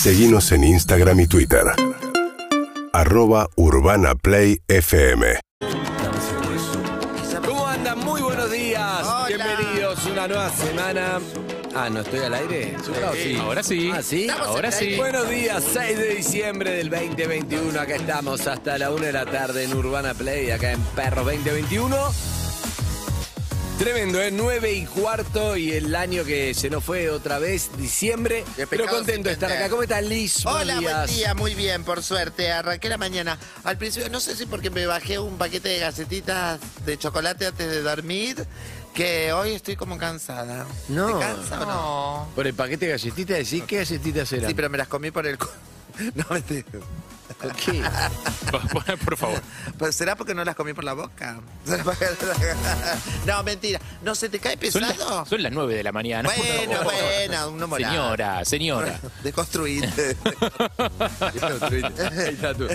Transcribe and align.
Seguimos 0.00 0.50
en 0.52 0.64
Instagram 0.64 1.20
y 1.20 1.26
Twitter. 1.26 1.60
Arroba 2.90 3.50
Urbana 3.56 4.14
Play 4.14 4.62
FM. 4.66 5.40
¿Cómo 7.44 7.66
andan? 7.66 7.98
Muy 7.98 8.22
buenos 8.22 8.50
días. 8.50 9.06
Bienvenidos 9.28 10.06
a 10.06 10.10
una 10.10 10.26
nueva 10.26 10.50
semana. 10.52 11.18
Ah, 11.74 11.90
¿no 11.90 12.00
estoy 12.00 12.20
al 12.20 12.32
aire? 12.32 12.76
Sí. 13.12 13.36
Ahora 13.36 13.62
sí. 13.62 13.90
Ah, 13.94 14.02
¿sí? 14.02 14.28
Ahora 14.30 14.72
sí. 14.72 14.96
Buenos 14.96 15.28
días, 15.28 15.62
6 15.70 15.98
de 15.98 16.14
diciembre 16.14 16.70
del 16.70 16.88
2021. 16.88 17.78
Acá 17.78 17.96
estamos 17.96 18.46
hasta 18.46 18.78
la 18.78 18.92
1 18.92 19.04
de 19.04 19.12
la 19.12 19.26
tarde 19.26 19.64
en 19.64 19.74
Urbana 19.74 20.14
Play, 20.14 20.50
acá 20.50 20.72
en 20.72 20.80
Perro 20.80 21.24
2021. 21.24 22.39
Tremendo, 23.80 24.20
¿eh? 24.20 24.30
9 24.30 24.72
y 24.74 24.84
cuarto 24.84 25.56
y 25.56 25.72
el 25.72 25.96
año 25.96 26.22
que 26.22 26.52
se 26.52 26.68
nos 26.68 26.84
fue 26.84 27.08
otra 27.08 27.38
vez, 27.38 27.70
diciembre. 27.78 28.44
Pero 28.68 28.86
contento 28.86 29.30
de 29.30 29.32
estar 29.32 29.50
acá. 29.50 29.70
¿Cómo 29.70 29.82
estás, 29.82 30.04
Liz? 30.04 30.44
Hola, 30.44 30.82
buen 30.82 31.06
día, 31.06 31.32
muy 31.32 31.54
bien, 31.54 31.82
por 31.82 32.02
suerte. 32.02 32.52
Arranqué 32.52 32.90
la 32.90 32.98
mañana. 32.98 33.38
Al 33.64 33.78
principio, 33.78 34.10
no 34.10 34.20
sé 34.20 34.36
si 34.36 34.44
porque 34.44 34.68
me 34.68 34.84
bajé 34.84 35.18
un 35.18 35.38
paquete 35.38 35.70
de 35.70 35.78
galletitas 35.78 36.60
de 36.84 36.98
chocolate 36.98 37.46
antes 37.46 37.70
de 37.70 37.80
dormir, 37.80 38.46
que 38.92 39.32
hoy 39.32 39.52
estoy 39.52 39.76
como 39.76 39.96
cansada. 39.96 40.66
No. 40.88 41.18
¿Te 41.18 41.24
cansa 41.24 41.62
o 41.62 41.64
no? 41.64 42.28
Por 42.34 42.46
el 42.46 42.52
paquete 42.52 42.84
de 42.84 42.92
galletitas, 42.92 43.38
decís 43.38 43.64
qué 43.66 43.78
galletitas 43.78 44.30
eran. 44.34 44.48
Sí, 44.48 44.52
pero 44.52 44.68
me 44.68 44.76
las 44.76 44.88
comí 44.88 45.10
por 45.10 45.26
el... 45.26 45.38
No, 46.14 46.26
mentira. 46.28 46.64
¿Por 47.38 47.54
qué? 47.54 47.82
Por, 48.50 49.16
favor. 49.16 49.40
Pues, 49.78 49.94
¿Será 49.94 50.16
porque 50.16 50.34
no 50.34 50.44
las 50.44 50.56
comí 50.56 50.72
por 50.72 50.84
la 50.84 50.94
boca? 50.94 51.40
No, 53.26 53.42
mentira. 53.42 53.80
¿No 54.02 54.14
se 54.14 54.28
te 54.28 54.38
cae 54.38 54.54
Son 54.70 54.82
pesado? 54.82 55.20
las, 55.20 55.28
son 55.28 55.42
las 55.42 55.52
9 55.52 55.74
de 55.74 55.82
la 55.82 55.92
mañana. 55.92 56.28
Bueno, 56.36 56.82
bueno, 56.82 57.48
un 57.50 57.68
moral. 57.68 57.90
Señora, 57.90 58.44
señora. 58.44 59.00
Deconstruirte. 59.22 60.16
Ahí 61.20 62.34
está 62.34 62.54
tú. 62.54 62.66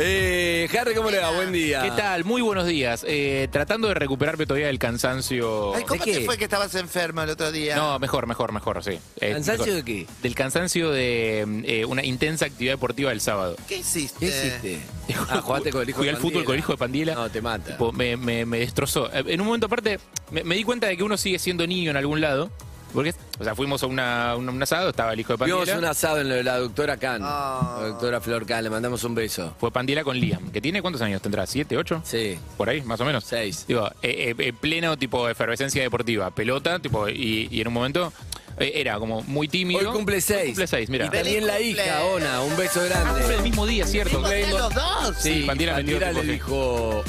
Eh, 0.00 0.68
Harry, 0.80 0.94
¿cómo 0.94 1.10
le 1.10 1.18
va? 1.18 1.30
Buen 1.32 1.50
día. 1.52 1.82
¿Qué 1.82 1.90
tal? 1.90 2.24
Muy 2.24 2.40
buenos 2.40 2.66
días. 2.68 3.04
Eh, 3.08 3.48
tratando 3.50 3.88
de 3.88 3.94
recuperarme 3.94 4.46
todavía 4.46 4.68
del 4.68 4.78
cansancio. 4.78 5.74
Ay, 5.74 5.82
¿Cómo 5.82 6.04
¿De 6.04 6.12
te 6.12 6.18
qué? 6.20 6.24
fue 6.24 6.38
que 6.38 6.44
estabas 6.44 6.72
enfermo 6.76 7.22
el 7.22 7.30
otro 7.30 7.50
día? 7.50 7.74
No, 7.74 7.98
mejor, 7.98 8.28
mejor, 8.28 8.52
mejor, 8.52 8.84
sí. 8.84 8.92
Eh, 9.20 9.32
¿Cansancio 9.32 9.66
mejor. 9.66 9.84
de 9.84 9.84
qué? 9.84 10.06
Del 10.22 10.34
cansancio 10.36 10.90
de 10.92 11.62
eh, 11.64 11.84
una 11.84 12.04
intensa 12.04 12.46
actividad 12.46 12.74
deportiva 12.74 13.10
del 13.10 13.20
sábado. 13.20 13.56
¿Qué 13.66 13.78
hiciste? 13.78 14.20
¿Qué 14.20 14.26
hiciste? 14.26 14.78
Ah, 15.30 15.40
jugaste 15.40 15.70
con 15.72 15.82
el 15.82 15.88
hijo 15.88 15.96
Fui 15.98 16.06
de 16.06 16.10
al 16.12 16.18
fútbol 16.18 16.44
con 16.44 16.54
el 16.54 16.60
hijo 16.60 16.72
de 16.72 16.78
Pandiela. 16.78 17.14
No, 17.14 17.28
te 17.30 17.40
mata. 17.42 17.72
Tipo, 17.72 17.90
me, 17.92 18.16
me- 18.16 18.44
me 18.46 18.60
destrozó. 18.60 19.10
Eh, 19.12 19.24
En 19.26 19.40
un 19.40 19.46
momento 19.46 19.66
aparte, 19.66 19.98
me, 20.30 20.44
me 20.44 20.54
di 20.54 20.62
cuenta 20.64 20.86
de 20.86 20.96
que 20.96 21.02
uno 21.02 21.16
sigue 21.16 21.38
siendo 21.38 21.66
niño 21.66 21.90
en 21.90 21.96
algún 21.96 22.20
lado. 22.20 22.50
Porque, 22.92 23.14
o 23.38 23.44
sea, 23.44 23.54
fuimos 23.54 23.82
a 23.82 23.86
una, 23.86 24.34
un, 24.36 24.48
un 24.48 24.62
asado, 24.62 24.90
estaba 24.90 25.12
el 25.12 25.20
hijo 25.20 25.36
de 25.36 25.44
Vimos 25.44 25.58
Pandiela. 25.60 25.78
un 25.78 25.84
asado 25.84 26.20
en 26.20 26.28
lo 26.28 26.34
de 26.36 26.42
la 26.42 26.58
doctora 26.58 26.96
Khan. 26.96 27.20
Ah. 27.22 27.78
La 27.82 27.88
doctora 27.88 28.20
Flor 28.20 28.46
Khan, 28.46 28.64
le 28.64 28.70
mandamos 28.70 29.04
un 29.04 29.14
beso. 29.14 29.54
Fue 29.58 29.70
Pandiela 29.70 30.04
con 30.04 30.18
Liam, 30.18 30.50
que 30.50 30.60
tiene 30.60 30.80
cuántos 30.82 31.02
años 31.02 31.20
tendrá, 31.22 31.46
¿siete, 31.46 31.76
ocho? 31.76 32.00
Sí. 32.04 32.38
Por 32.56 32.68
ahí, 32.68 32.80
más 32.82 33.00
o 33.00 33.04
menos. 33.04 33.24
Seis. 33.24 33.64
Digo, 33.68 33.86
eh, 34.02 34.30
eh, 34.30 34.34
eh, 34.38 34.52
pleno 34.52 34.96
tipo 34.96 35.28
efervescencia 35.28 35.82
deportiva, 35.82 36.30
pelota, 36.30 36.78
tipo, 36.78 37.08
y, 37.08 37.48
y 37.50 37.60
en 37.60 37.68
un 37.68 37.74
momento 37.74 38.12
eh, 38.58 38.72
era 38.76 38.98
como 38.98 39.22
muy 39.22 39.48
tímido. 39.48 39.80
Hoy 39.80 39.96
cumple 39.96 40.20
seis. 40.20 40.40
Hoy 40.40 40.46
cumple 40.48 40.66
seis, 40.66 40.88
mira. 40.88 41.06
Y 41.06 41.10
también 41.10 41.46
la 41.46 41.60
hija. 41.60 42.02
Ona, 42.04 42.40
un 42.42 42.56
beso 42.56 42.80
Cumple 42.80 42.96
el 42.96 43.02
grande. 43.26 43.42
mismo 43.42 43.66
día, 43.66 43.86
¿cierto? 43.86 44.18
¿Mismo 44.18 44.34
día 44.34 44.50
los 44.50 44.74
dos? 44.74 45.16
Sí, 45.18 45.44
metió 45.46 45.76
tipo, 45.76 46.00
le 46.12 46.20
sí. 46.22 46.26
dijo 46.28 47.04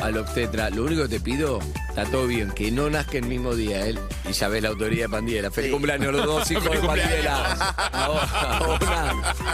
al 0.00 0.16
obstetra, 0.18 0.68
lo 0.70 0.82
único 0.84 1.02
que 1.02 1.08
te 1.10 1.20
pido, 1.20 1.60
está 1.92 2.04
todo 2.10 2.26
bien, 2.26 2.50
que 2.52 2.70
no 2.70 2.88
nazca 2.88 3.18
el 3.18 3.26
mismo 3.26 3.54
día 3.54 3.86
él. 3.86 3.98
Y 4.28 4.32
ya 4.32 4.48
ves 4.48 4.62
la 4.62 4.70
autoridad 4.70 5.04
de 5.06 5.08
Pandiela. 5.10 5.50
Feliz 5.50 5.68
Sí. 5.68 5.72
cumpleaños 5.72 6.08
a 6.08 6.12
los 6.12 6.24
dos 6.24 6.50
hijos 6.50 6.64
de 6.70 6.78
Pandiela. 6.78 7.74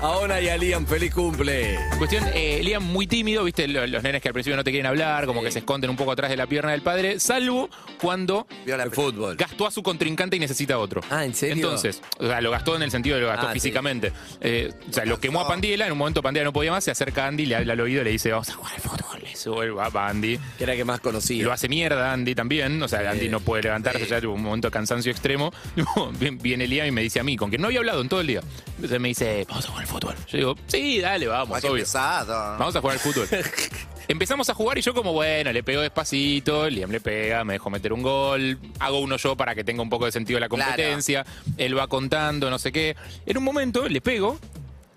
A 0.01 0.09
Ona, 0.21 0.41
y 0.41 0.49
a 0.49 0.57
Liam, 0.57 0.87
feliz 0.87 1.13
cumple. 1.13 1.77
Cuestión, 1.99 2.25
eh, 2.35 2.61
Liam 2.63 2.85
muy 2.85 3.07
tímido, 3.07 3.43
viste, 3.45 3.67
lo- 3.67 3.87
los, 3.87 4.03
nenes 4.03 4.23
que 4.23 4.29
al 4.29 4.35
principio 4.35 4.57
no 4.57 4.63
te 4.65 4.71
quieren 4.71 4.87
hablar, 4.87 5.27
como 5.27 5.41
Sí. 5.41 5.47
que 5.47 5.53
se 5.53 5.59
esconden 5.61 5.91
un 5.91 5.97
poco 5.97 6.13
atrás 6.13 6.31
de 6.31 6.37
la 6.37 6.47
pierna 6.47 6.71
del 6.73 6.83
padre, 6.83 7.19
salvo 7.21 7.69
cuando 8.01 8.47
Vio 8.65 8.77
la 8.77 8.85
El 8.85 8.91
fútbol. 8.93 9.37
gastó 9.37 9.67
a 9.67 9.71
su 9.71 9.83
contrincante 9.83 10.37
y 10.37 10.39
necesita 10.41 10.79
otro. 10.79 11.01
Ah, 11.11 11.25
¿en 11.25 11.35
serio? 11.35 11.57
Entonces, 11.57 12.01
o 12.19 12.27
sea, 12.27 12.41
lo 12.41 12.51
gastó 12.51 12.77
en 12.77 12.83
el 12.83 12.91
sentido 12.91 13.17
de 13.17 13.23
lo 13.23 13.29
gastó 13.29 13.47
Ah, 13.49 13.53
sí. 13.53 13.61
físicamente. 13.61 14.13
Eh, 14.41 14.73
o 14.89 14.93
sea, 14.93 15.05
lo 15.05 15.19
quemó 15.19 15.41
a 15.41 15.49
Pandiela, 15.49 15.87
en 15.87 15.93
un 15.93 15.99
momento 15.99 16.23
Pandiela 16.23 16.45
no 16.45 16.53
podía 16.53 16.71
más, 16.71 16.85
se 16.85 16.91
acerca 16.93 17.25
a 17.25 17.29
Andy, 17.29 17.47
le 17.47 17.57
habla 17.57 17.73
al 17.73 17.81
oído 17.81 18.03
y 18.03 18.05
le 18.05 18.11
dice, 18.11 18.31
vamos 18.31 18.49
a 18.51 18.55
jugar 18.55 18.75
al 18.75 18.81
fútbol. 18.81 19.23
Le 19.23 19.35
sube, 19.37 19.71
va, 19.71 19.89
va 19.89 20.09
Andy. 20.09 20.39
Que 20.57 20.65
era 20.65 20.77
que 20.77 20.85
más 20.85 21.01
conocía. 21.01 21.43
lo 21.45 21.53
hace 21.53 21.69
mierda 21.69 22.13
Andy 22.13 22.28
también, 22.35 22.83
o 22.83 22.89
sea, 22.89 23.11
Andy 23.11 23.29
no 23.29 23.41
puede 23.41 23.63
levantarse, 23.65 24.07
ya 24.07 24.21
tuvo 24.21 24.35
un 24.35 24.43
momento 24.43 24.69
de 24.69 24.73
cansancio 24.73 25.11
extremo. 25.13 25.53
Viene 26.21 26.67
Liam 26.67 26.87
y 26.87 26.91
me 26.91 27.03
dice 27.03 27.21
a 27.21 27.25
mí, 27.25 27.37
con 27.37 27.51
quien 27.51 27.61
no 27.63 27.69
había 27.69 27.81
hablado 27.81 28.01
en 28.01 28.09
todo 28.09 28.21
el 28.21 28.27
día. 28.27 28.41
Entonces 28.77 29.01
me 29.01 29.09
dice, 29.09 29.47
vamos 29.49 29.65
a 29.65 29.69
jugar 29.69 29.83
al 29.83 29.89
fútbol. 29.89 30.15
Yo 30.29 30.39
digo, 30.39 30.55
sí, 30.67 31.01
dale, 31.01 31.27
vamos, 31.27 31.57
Ah, 31.57 31.61
obvio. 31.73 31.85
Vamos 32.59 32.77
a 32.77 32.81
jugar 32.81 32.95
al 32.95 33.01
fútbol. 33.01 33.29
Empezamos 34.09 34.49
a 34.49 34.55
jugar 34.55 34.79
y 34.79 34.81
yo 34.81 34.95
como, 34.95 35.13
bueno, 35.13 35.53
le 35.53 35.63
pego 35.63 35.83
despacito, 35.83 36.71
Liam 36.71 36.91
le 36.91 37.01
pega, 37.01 37.45
me 37.45 37.53
dejo 37.55 37.69
meter 37.69 37.93
un 37.93 38.03
gol, 38.03 38.59
hago 38.79 39.01
uno 39.01 39.19
yo 39.19 39.37
para 39.37 39.55
que 39.55 39.65
tenga 39.65 39.83
un 39.83 39.91
poco 39.91 40.07
de 40.07 40.13
sentido 40.13 40.41
la 40.41 40.49
competencia, 40.49 41.27
él 41.59 41.77
va 41.77 41.89
contando, 41.89 42.49
no 42.49 42.59
sé 42.59 42.73
qué. 42.73 42.97
En 43.27 43.37
un 43.37 43.45
momento 43.45 43.87
le 43.87 44.01
pego, 44.01 44.39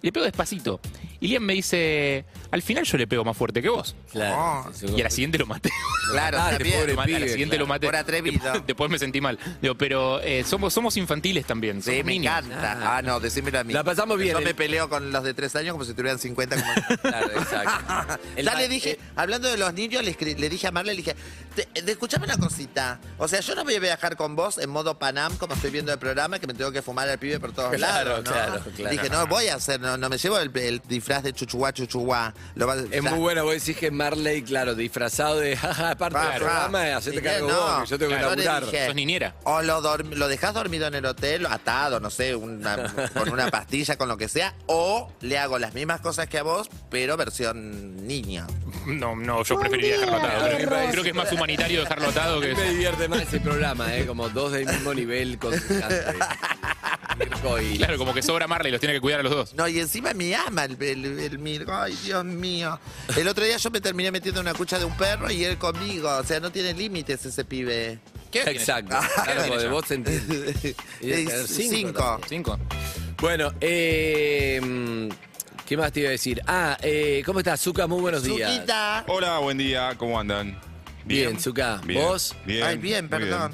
le 0.01 0.13
pego 0.13 0.23
despacito. 0.25 0.79
Y 1.21 1.27
Liam 1.27 1.43
me 1.43 1.53
dice, 1.53 2.25
al 2.51 2.61
final 2.63 2.83
yo 2.83 2.97
le 2.97 3.05
pego 3.07 3.23
más 3.23 3.37
fuerte 3.37 3.61
que 3.61 3.69
vos. 3.69 3.95
Claro. 4.11 4.65
Oh. 4.83 4.97
Y 4.97 5.01
a 5.01 5.03
la 5.05 5.09
siguiente 5.11 5.37
lo 5.37 5.45
maté. 5.45 5.69
Claro, 6.11 6.39
Ah, 6.41 6.49
también. 6.49 6.79
pobre 6.79 6.91
Lo 6.93 6.97
maté, 6.97 7.15
a 7.15 7.19
la 7.19 7.27
siguiente 7.27 7.55
claro. 7.57 7.63
lo 7.65 7.67
maté. 7.67 7.85
Por 7.85 7.95
atrevido. 7.95 8.53
Después, 8.65 8.89
me 8.91 8.97
sentí 8.99 9.21
mal. 9.21 9.37
Digo, 9.61 9.75
pero 9.75 10.19
eh, 10.21 10.43
somos, 10.43 10.73
somos 10.73 10.97
infantiles 10.97 11.45
también. 11.45 11.81
Sí, 11.81 11.91
somos 11.91 12.05
me 12.05 12.11
niños. 12.13 12.33
encanta. 12.43 12.97
Ah, 12.97 13.01
no, 13.03 13.19
decímelo 13.19 13.59
a 13.59 13.63
mí. 13.63 13.71
La 13.71 13.83
pasamos 13.83 14.17
bien, 14.17 14.33
Yo 14.33 14.39
eh. 14.39 14.45
me 14.45 14.53
peleo 14.55 14.89
con 14.89 15.11
los 15.11 15.23
de 15.23 15.33
tres 15.35 15.55
años 15.55 15.73
como 15.73 15.85
si 15.85 15.93
tuvieran 15.93 16.17
50. 16.19 16.55
Como... 16.55 16.97
Claro, 17.01 17.27
exacto. 17.39 18.19
El 18.35 18.45
ya 18.45 18.55
le 18.55 18.67
dije, 18.67 18.97
hablando 19.15 19.47
de 19.47 19.57
los 19.57 19.73
niños, 19.75 20.03
le, 20.03 20.49
dije 20.49 20.67
a 20.67 20.71
Marle, 20.71 20.93
le 20.93 20.97
dije, 20.97 21.15
"Te- 21.55 21.81
de- 21.81 21.91
escuchame 21.91 22.25
una 22.25 22.37
cosita. 22.37 22.99
O 23.19 23.27
sea, 23.27 23.41
yo 23.41 23.53
no 23.55 23.63
voy 23.63 23.75
a 23.75 23.79
viajar 23.79 24.15
con 24.17 24.35
vos 24.35 24.57
en 24.57 24.71
modo 24.71 24.97
Panam, 24.97 25.37
como 25.37 25.53
estoy 25.53 25.69
viendo 25.69 25.93
el 25.93 25.99
programa, 25.99 26.39
que 26.39 26.47
me 26.47 26.55
tengo 26.55 26.71
que 26.71 26.81
fumar 26.81 27.07
al 27.07 27.19
pibe 27.19 27.39
por 27.39 27.51
todos 27.53 27.75
Claro, 27.75 28.09
lados. 28.09 28.25
¿no? 28.25 28.31
claro, 28.31 28.61
claro. 28.75 28.91
Dije, 28.91 29.09
no 29.09 29.27
voy 29.27 29.47
a 29.49 29.55
hacer, 29.55 29.79
no, 29.79 29.97
no 29.97 30.09
me 30.09 30.17
llevo 30.17 30.39
el, 30.39 30.51
el 30.57 30.81
disfraz 30.87 31.10
de 31.19 31.33
chuchuá, 31.33 31.73
chuchuá. 31.73 32.33
Lo 32.55 32.65
va- 32.67 32.75
Es 32.89 33.03
muy 33.03 33.19
bueno, 33.19 33.43
vos 33.43 33.53
decís 33.53 33.75
que 33.77 33.91
Marley, 33.91 34.41
claro, 34.41 34.73
disfrazado 34.75 35.39
de 35.39 35.55
jaja, 35.57 35.95
parte 35.95 36.17
del 36.17 36.27
Claro. 36.27 36.45
programa, 36.45 36.95
hacete 36.97 37.17
Y 37.17 37.21
cargo 37.21 37.47
que 37.47 37.53
no. 37.53 37.59
vos, 37.59 37.83
que 37.83 37.89
yo 37.89 37.97
tengo 37.99 38.11
que 38.11 38.17
Claro. 38.17 38.29
Yo 38.31 38.35
le 38.37 38.43
laburar. 38.45 38.71
dije, 38.71 38.85
Sos 38.87 38.95
niñera. 38.95 39.35
O 39.43 39.61
lo, 39.61 39.81
dorm- 39.81 40.13
lo 40.15 40.27
dejas 40.27 40.53
dormido 40.53 40.87
en 40.87 40.95
el 40.95 41.05
hotel, 41.05 41.45
atado, 41.47 41.99
no 41.99 42.09
sé, 42.09 42.33
una- 42.35 42.93
con 43.13 43.29
una 43.29 43.49
pastilla, 43.51 43.97
con 43.97 44.07
lo 44.07 44.17
que 44.17 44.27
sea, 44.29 44.53
o 44.67 45.11
le 45.21 45.37
hago 45.37 45.59
las 45.59 45.73
mismas 45.73 45.99
cosas 46.01 46.27
que 46.27 46.37
a 46.37 46.43
vos, 46.43 46.69
pero 46.89 47.17
versión 47.17 48.07
niña. 48.07 48.47
No, 48.85 49.15
no, 49.15 49.43
yo 49.43 49.59
preferiría 49.59 49.99
dejarlo 49.99 50.17
atado. 50.17 50.47
Creo, 50.91 51.03
que 51.03 51.09
es 51.09 51.15
más 51.15 51.31
humanitario 51.31 51.81
dejarlo 51.81 52.07
atado 52.09 52.39
que... 52.41 52.55
me 52.55 52.69
divierte 52.69 53.07
más 53.07 53.21
ese 53.21 53.39
programa, 53.39 53.95
¿eh? 53.95 54.05
Como 54.05 54.29
dos 54.29 54.51
del 54.53 54.65
mismo 54.65 54.93
nivel 54.93 55.37
contrincante. 55.37 56.03
Mirko 57.29 57.61
y- 57.61 57.77
Claro, 57.81 57.97
como 57.97 58.13
que 58.13 58.21
sobra 58.21 58.47
Marley, 58.47 58.71
los 58.71 58.79
tiene 58.81 58.93
que 58.95 59.01
cuidar 59.01 59.19
a 59.21 59.23
los 59.23 59.31
dos. 59.31 59.53
No, 59.53 59.67
y 59.67 59.79
encima 59.79 60.13
me 60.13 60.35
ama 60.35 60.65
el, 60.65 60.81
el, 60.81 61.05
el 61.19 61.39
Mirko. 61.39 61.73
Ay, 61.73 61.97
Dios 62.03 62.23
mío. 62.25 62.79
El 63.17 63.27
otro 63.27 63.43
día 63.45 63.57
yo 63.57 63.69
me 63.71 63.81
terminé 63.81 64.11
metiendo 64.11 64.41
una 64.41 64.53
cucha 64.53 64.77
de 64.79 64.85
un 64.85 64.95
perro 64.97 65.29
y 65.31 65.43
él 65.43 65.57
conmigo. 65.57 66.09
O 66.09 66.23
sea, 66.23 66.39
no 66.39 66.51
tiene 66.51 66.73
límites 66.73 67.25
ese 67.25 67.45
pibe. 67.45 67.99
¿Qué 68.31 68.41
Exacto. 68.43 68.95
Ah, 68.97 69.07
Claro, 69.25 69.43
tiene 69.43 69.57
de 69.63 69.67
vos 69.69 69.85
te 69.85 69.95
entiendo. 69.95 70.33
Y 71.01 71.07
debe 71.07 71.25
tener 71.25 71.39
Es 71.41 71.47
cinco 71.55 72.21
cinco. 72.29 72.59
Bueno, 73.19 73.51
eh, 73.61 75.09
¿qué 75.65 75.77
más 75.77 75.91
te 75.91 75.99
iba 75.99 76.09
a 76.09 76.11
decir? 76.11 76.41
Ah, 76.47 76.77
eh, 76.81 77.21
¿cómo 77.25 77.39
estás, 77.39 77.59
Zuka? 77.61 77.87
Muy 77.87 78.01
buenos 78.01 78.23
días. 78.23 78.51
Zuquita. 78.53 79.03
Hola, 79.07 79.37
buen 79.39 79.57
día, 79.57 79.95
¿cómo 79.97 80.19
andan? 80.19 80.59
Bien, 81.05 81.39
Zuka. 81.39 81.81
Bien, 81.83 82.01
¿Vos? 82.01 82.35
Bien. 82.45 82.63
Ay, 82.63 82.77
bien, 82.77 83.09
perdón. 83.09 83.53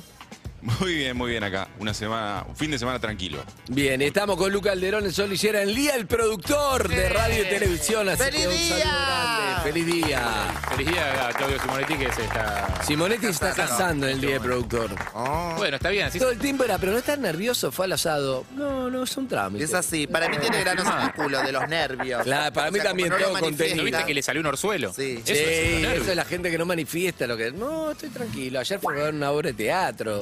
Muy 0.80 0.96
bien, 0.96 1.16
muy 1.16 1.32
bien 1.32 1.44
acá. 1.46 1.70
Una 1.80 1.94
semana, 1.94 2.44
un 2.48 2.56
fin 2.56 2.70
de 2.72 2.78
semana 2.78 3.00
tranquilo. 3.00 3.38
Bien, 3.70 4.02
estamos 4.02 4.36
con 4.36 4.52
Luca 4.52 4.74
Alderón, 4.74 5.06
el 5.06 5.14
Sol 5.14 5.30
Lillera, 5.30 5.62
en 5.62 5.74
Lía, 5.74 5.96
el 5.96 6.08
productor 6.08 6.90
de 6.90 7.08
radio 7.08 7.44
y 7.44 7.48
televisión. 7.48 8.10
Así 8.10 8.24
¡Feliz 8.24 8.42
que 8.42 8.48
un 8.48 8.54
saludo 8.54 8.76
día! 8.76 8.86
grande. 8.90 9.72
¡Feliz 9.72 9.86
día! 9.86 10.62
Feliz 10.76 10.88
día 10.92 11.28
a 11.30 11.34
Claudio 11.34 11.62
Simonetti 11.62 11.94
que 11.96 12.12
se 12.12 12.22
está... 12.24 12.84
Simonetti 12.86 13.22
se 13.28 13.32
está 13.32 13.54
casando 13.54 14.08
en 14.08 14.16
el 14.16 14.22
día 14.22 14.34
de 14.34 14.40
productor. 14.42 14.94
Oh. 15.14 15.54
Bueno, 15.58 15.78
está 15.78 15.90
bien, 15.90 16.08
así 16.08 16.20
Todo 16.20 16.32
el 16.32 16.38
tiempo 16.40 16.66
era, 16.66 16.78
pero 16.78 16.92
no 16.92 16.98
estás 16.98 17.18
nervioso, 17.18 17.72
fue 17.72 17.86
al 17.86 17.94
asado. 17.94 18.44
No, 18.54 18.90
no, 18.90 19.04
es 19.04 19.16
un 19.18 19.28
trámite. 19.28 19.64
Es 19.64 19.74
así. 19.74 20.06
Para 20.06 20.28
mí 20.28 20.38
tiene 20.38 20.60
granos 20.62 20.86
en 20.86 21.00
el 21.02 21.14
culo 21.14 21.42
de 21.44 21.52
los 21.54 21.68
nervios. 21.70 22.24
Claro, 22.24 22.54
para 22.54 22.68
O 22.68 22.72
mí 22.74 22.80
sea, 22.80 22.90
también 22.90 23.10
como 23.10 23.20
no 23.22 23.26
lo 23.26 23.32
todo 23.32 23.42
contenido. 23.42 23.76
¿No 23.78 23.84
manifiesta. 23.84 23.98
viste 23.98 24.08
que 24.08 24.14
le 24.14 24.22
salió 24.22 24.42
un 24.42 24.48
orzuelo? 24.48 24.94
Sí. 24.94 25.22
Sí, 25.24 25.32
Eso 25.32 25.50
es 25.50 25.76
un 25.76 25.82
nervio. 25.84 26.02
eso 26.02 26.10
es 26.12 26.16
la 26.18 26.26
gente 26.26 26.52
que 26.52 26.58
no 26.58 26.66
manifiesta 26.66 27.26
lo 27.26 27.38
que. 27.38 27.52
No, 27.52 27.92
estoy 27.92 28.10
tranquilo. 28.10 28.60
Ayer 28.60 28.80
fue 28.82 28.94
a 29.00 29.06
ver 29.06 29.14
una 29.14 29.32
obra 29.32 29.48
de 29.48 29.54
teatro. 29.54 30.20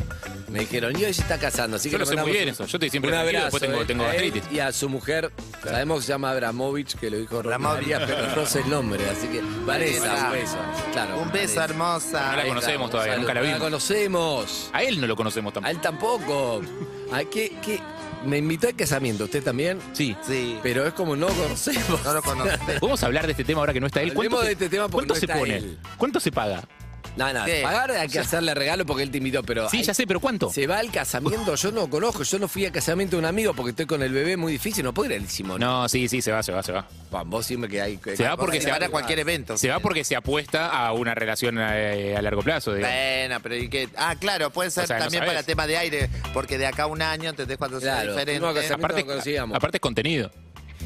Me 0.50 0.60
dijeron, 0.60 1.00
y 1.00 1.04
hoy 1.06 1.14
se 1.14 1.22
está 1.22 1.38
casando. 1.38 1.78
Así 1.78 1.90
Yo 1.90 1.98
que 1.98 2.06
lo 2.06 2.06
le 2.06 2.10
sé 2.10 2.12
muy 2.16 2.18
mandamos 2.18 2.34
bien 2.34 2.48
un- 2.50 2.54
eso. 2.54 2.66
Yo 2.66 2.78
estoy 2.78 2.90
siempre 2.90 3.12
un 3.12 3.18
tranquilo, 3.18 3.40
abrazo, 3.40 3.58
después 3.58 3.62
tengo- 3.72 3.82
eh, 3.82 3.86
tengo 3.86 4.04
a 4.06 4.16
él 4.16 4.32
gastritis. 4.32 4.52
Y 4.52 4.60
a 4.60 4.72
su 4.72 4.90
mujer, 4.90 5.32
sabemos 5.64 6.00
que 6.00 6.06
se 6.06 6.12
llama 6.14 6.32
Abramovich, 6.32 6.96
que 6.96 7.10
lo 7.10 7.18
dijo 7.18 7.38
Abramovich. 7.40 7.82
María, 7.82 8.06
pero 8.06 8.36
no 8.36 8.46
sé 8.46 8.62
el 8.62 8.70
nombre. 8.70 9.10
Así 9.10 9.28
que, 9.28 9.42
Vanessa, 9.66 10.26
un 10.28 10.32
beso. 10.32 10.58
Claro, 10.94 11.18
Un 11.20 11.32
beso, 11.32 11.56
Vanessa. 11.56 11.64
hermosa. 11.66 12.26
No 12.32 12.36
la 12.38 12.42
Ahí 12.44 12.48
conocemos 12.50 12.90
todavía, 12.92 13.14
salud. 13.14 13.22
nunca 13.24 13.34
la 13.34 13.40
No 13.42 13.46
vimos. 13.48 13.62
conocemos. 13.62 14.70
A 14.74 14.84
él 14.84 15.02
no 15.02 15.08
lo 15.08 15.16
conocemos 15.16 15.52
A 15.52 15.54
tampoco. 15.54 15.72
él 15.72 15.82
tampoco. 15.82 16.62
Ay, 17.12 17.26
¿qué, 17.32 17.56
qué? 17.64 17.80
me 18.26 18.40
invitó 18.40 18.66
al 18.68 18.76
casamiento, 18.76 19.26
¿usted 19.26 19.44
también? 19.44 19.78
Sí. 19.94 20.16
Sí. 20.26 20.58
Pero 20.64 20.88
es 20.88 20.94
como 20.94 21.16
no 21.16 21.28
conocemos. 21.28 22.04
No 22.04 22.14
lo 22.14 22.24
conozco. 22.24 22.58
¿Podemos 22.80 23.04
hablar 23.04 23.28
de 23.28 23.34
este 23.34 23.44
tema 23.44 23.60
ahora 23.60 23.72
que 23.72 23.80
no 23.80 23.86
está 23.86 24.02
él? 24.02 24.14
Hablemos 24.16 24.40
se- 24.40 24.46
de 24.48 24.52
este 24.54 24.70
tema 24.70 24.86
porque 24.90 25.08
¿Cuánto 25.08 25.14
no 25.14 25.20
se 25.20 25.26
está 25.28 25.38
pone? 25.38 25.58
él. 25.58 25.78
¿Cuánto 25.96 26.20
se 26.20 26.32
paga? 26.32 26.64
No, 27.16 27.32
no, 27.32 27.46
¿Qué? 27.46 27.62
pagar 27.64 27.92
hay 27.92 28.10
que 28.10 28.20
hacerle 28.20 28.54
regalo 28.54 28.86
porque 28.86 29.04
él 29.04 29.10
te 29.12 29.20
invitó, 29.20 29.42
pero. 29.42 29.70
Sí, 29.70 29.78
hay- 29.78 29.84
ya 29.84 29.94
sé, 29.94 30.06
pero 30.06 30.20
¿cuánto? 30.20 30.50
Se 30.52 30.68
va 30.68 30.80
al 30.80 30.92
casamiento, 30.92 31.56
yo 31.56 31.72
no 31.72 31.90
conozco, 31.90 32.24
yo 32.24 32.40
no 32.40 32.48
fui 32.50 32.66
al 32.66 32.74
casamiento 32.74 33.16
de 33.16 33.20
un 33.22 33.26
amigo 33.26 33.54
porque 33.54 33.70
estoy 33.70 33.86
con 33.86 34.04
el 34.04 34.12
bebé 34.12 34.36
muy 34.36 34.52
difícil, 34.52 34.84
no 34.84 34.94
puedo 34.94 35.10
ir 35.14 35.22
al 35.22 35.28
Simón. 35.30 35.62
No, 35.62 35.88
sí, 35.88 36.10
sí, 36.10 36.22
se 36.22 36.32
va, 36.34 36.44
se 36.44 36.52
va, 36.52 36.62
se 36.62 36.74
va. 36.74 36.86
vos 37.26 37.46
siempre 37.46 37.70
que 37.70 37.82
hay. 37.82 37.98
Se 38.18 38.24
va 38.26 38.36
porque 38.36 38.60
se 38.60 38.70
va- 38.70 38.76
a 38.78 38.90
cualquier 38.90 39.20
evento. 39.20 39.58
Se 39.58 39.70
va 39.70 39.80
porque 39.80 40.04
se 40.04 40.16
apuesta 40.18 40.68
a 40.70 40.92
una 40.92 41.16
relación 41.16 41.58
eh, 41.60 42.16
a 42.18 42.22
largo 42.22 42.42
plazo, 42.44 42.74
digamos. 42.74 42.94
Bueno, 42.96 43.40
pero 43.42 43.56
¿y 43.56 43.70
qué? 43.70 43.88
Ah, 43.96 44.16
claro, 44.20 44.50
puede 44.50 44.70
ser 44.72 44.84
O 44.84 44.88
sea, 44.88 44.98
no 44.98 45.04
también 45.06 45.22
sabés. 45.22 45.34
para 45.36 45.46
tema 45.46 45.68
de 45.68 45.78
aire, 45.78 46.10
porque 46.34 46.58
de 46.58 46.66
acá 46.68 46.84
a 46.84 46.88
un 46.88 47.02
año, 47.02 47.30
¿entendés? 47.30 47.58
Cuando 47.58 47.80
sea 47.80 47.94
Claro, 48.02 48.12
diferente. 48.12 48.44
uno 48.44 48.54
que 48.54 48.64
se- 48.68 48.74
Aparte, 48.74 49.02
no 49.02 49.08
conocíamos. 49.08 49.56
aparte 49.56 49.78
es 49.78 49.82
contenido. 49.82 50.32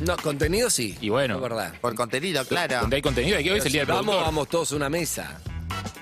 No, 0.01 0.15
contenido 0.17 0.69
sí. 0.69 0.95
Y 1.01 1.09
bueno. 1.09 1.37
Es 1.37 1.41
verdad. 1.41 1.73
Por 1.81 1.95
contenido, 1.95 2.45
claro. 2.45 2.81
Donde 2.81 2.97
hay 2.97 3.01
contenido, 3.01 3.37
hay 3.37 3.43
que 3.43 3.51
hoy 3.51 3.57
es 3.57 3.65
el 3.65 3.71
día 3.71 3.81
del 3.81 3.87
vamos, 3.87 4.03
productor. 4.05 4.25
vamos 4.25 4.47
todos 4.49 4.71
a 4.71 4.75
una 4.75 4.89
mesa. 4.89 5.41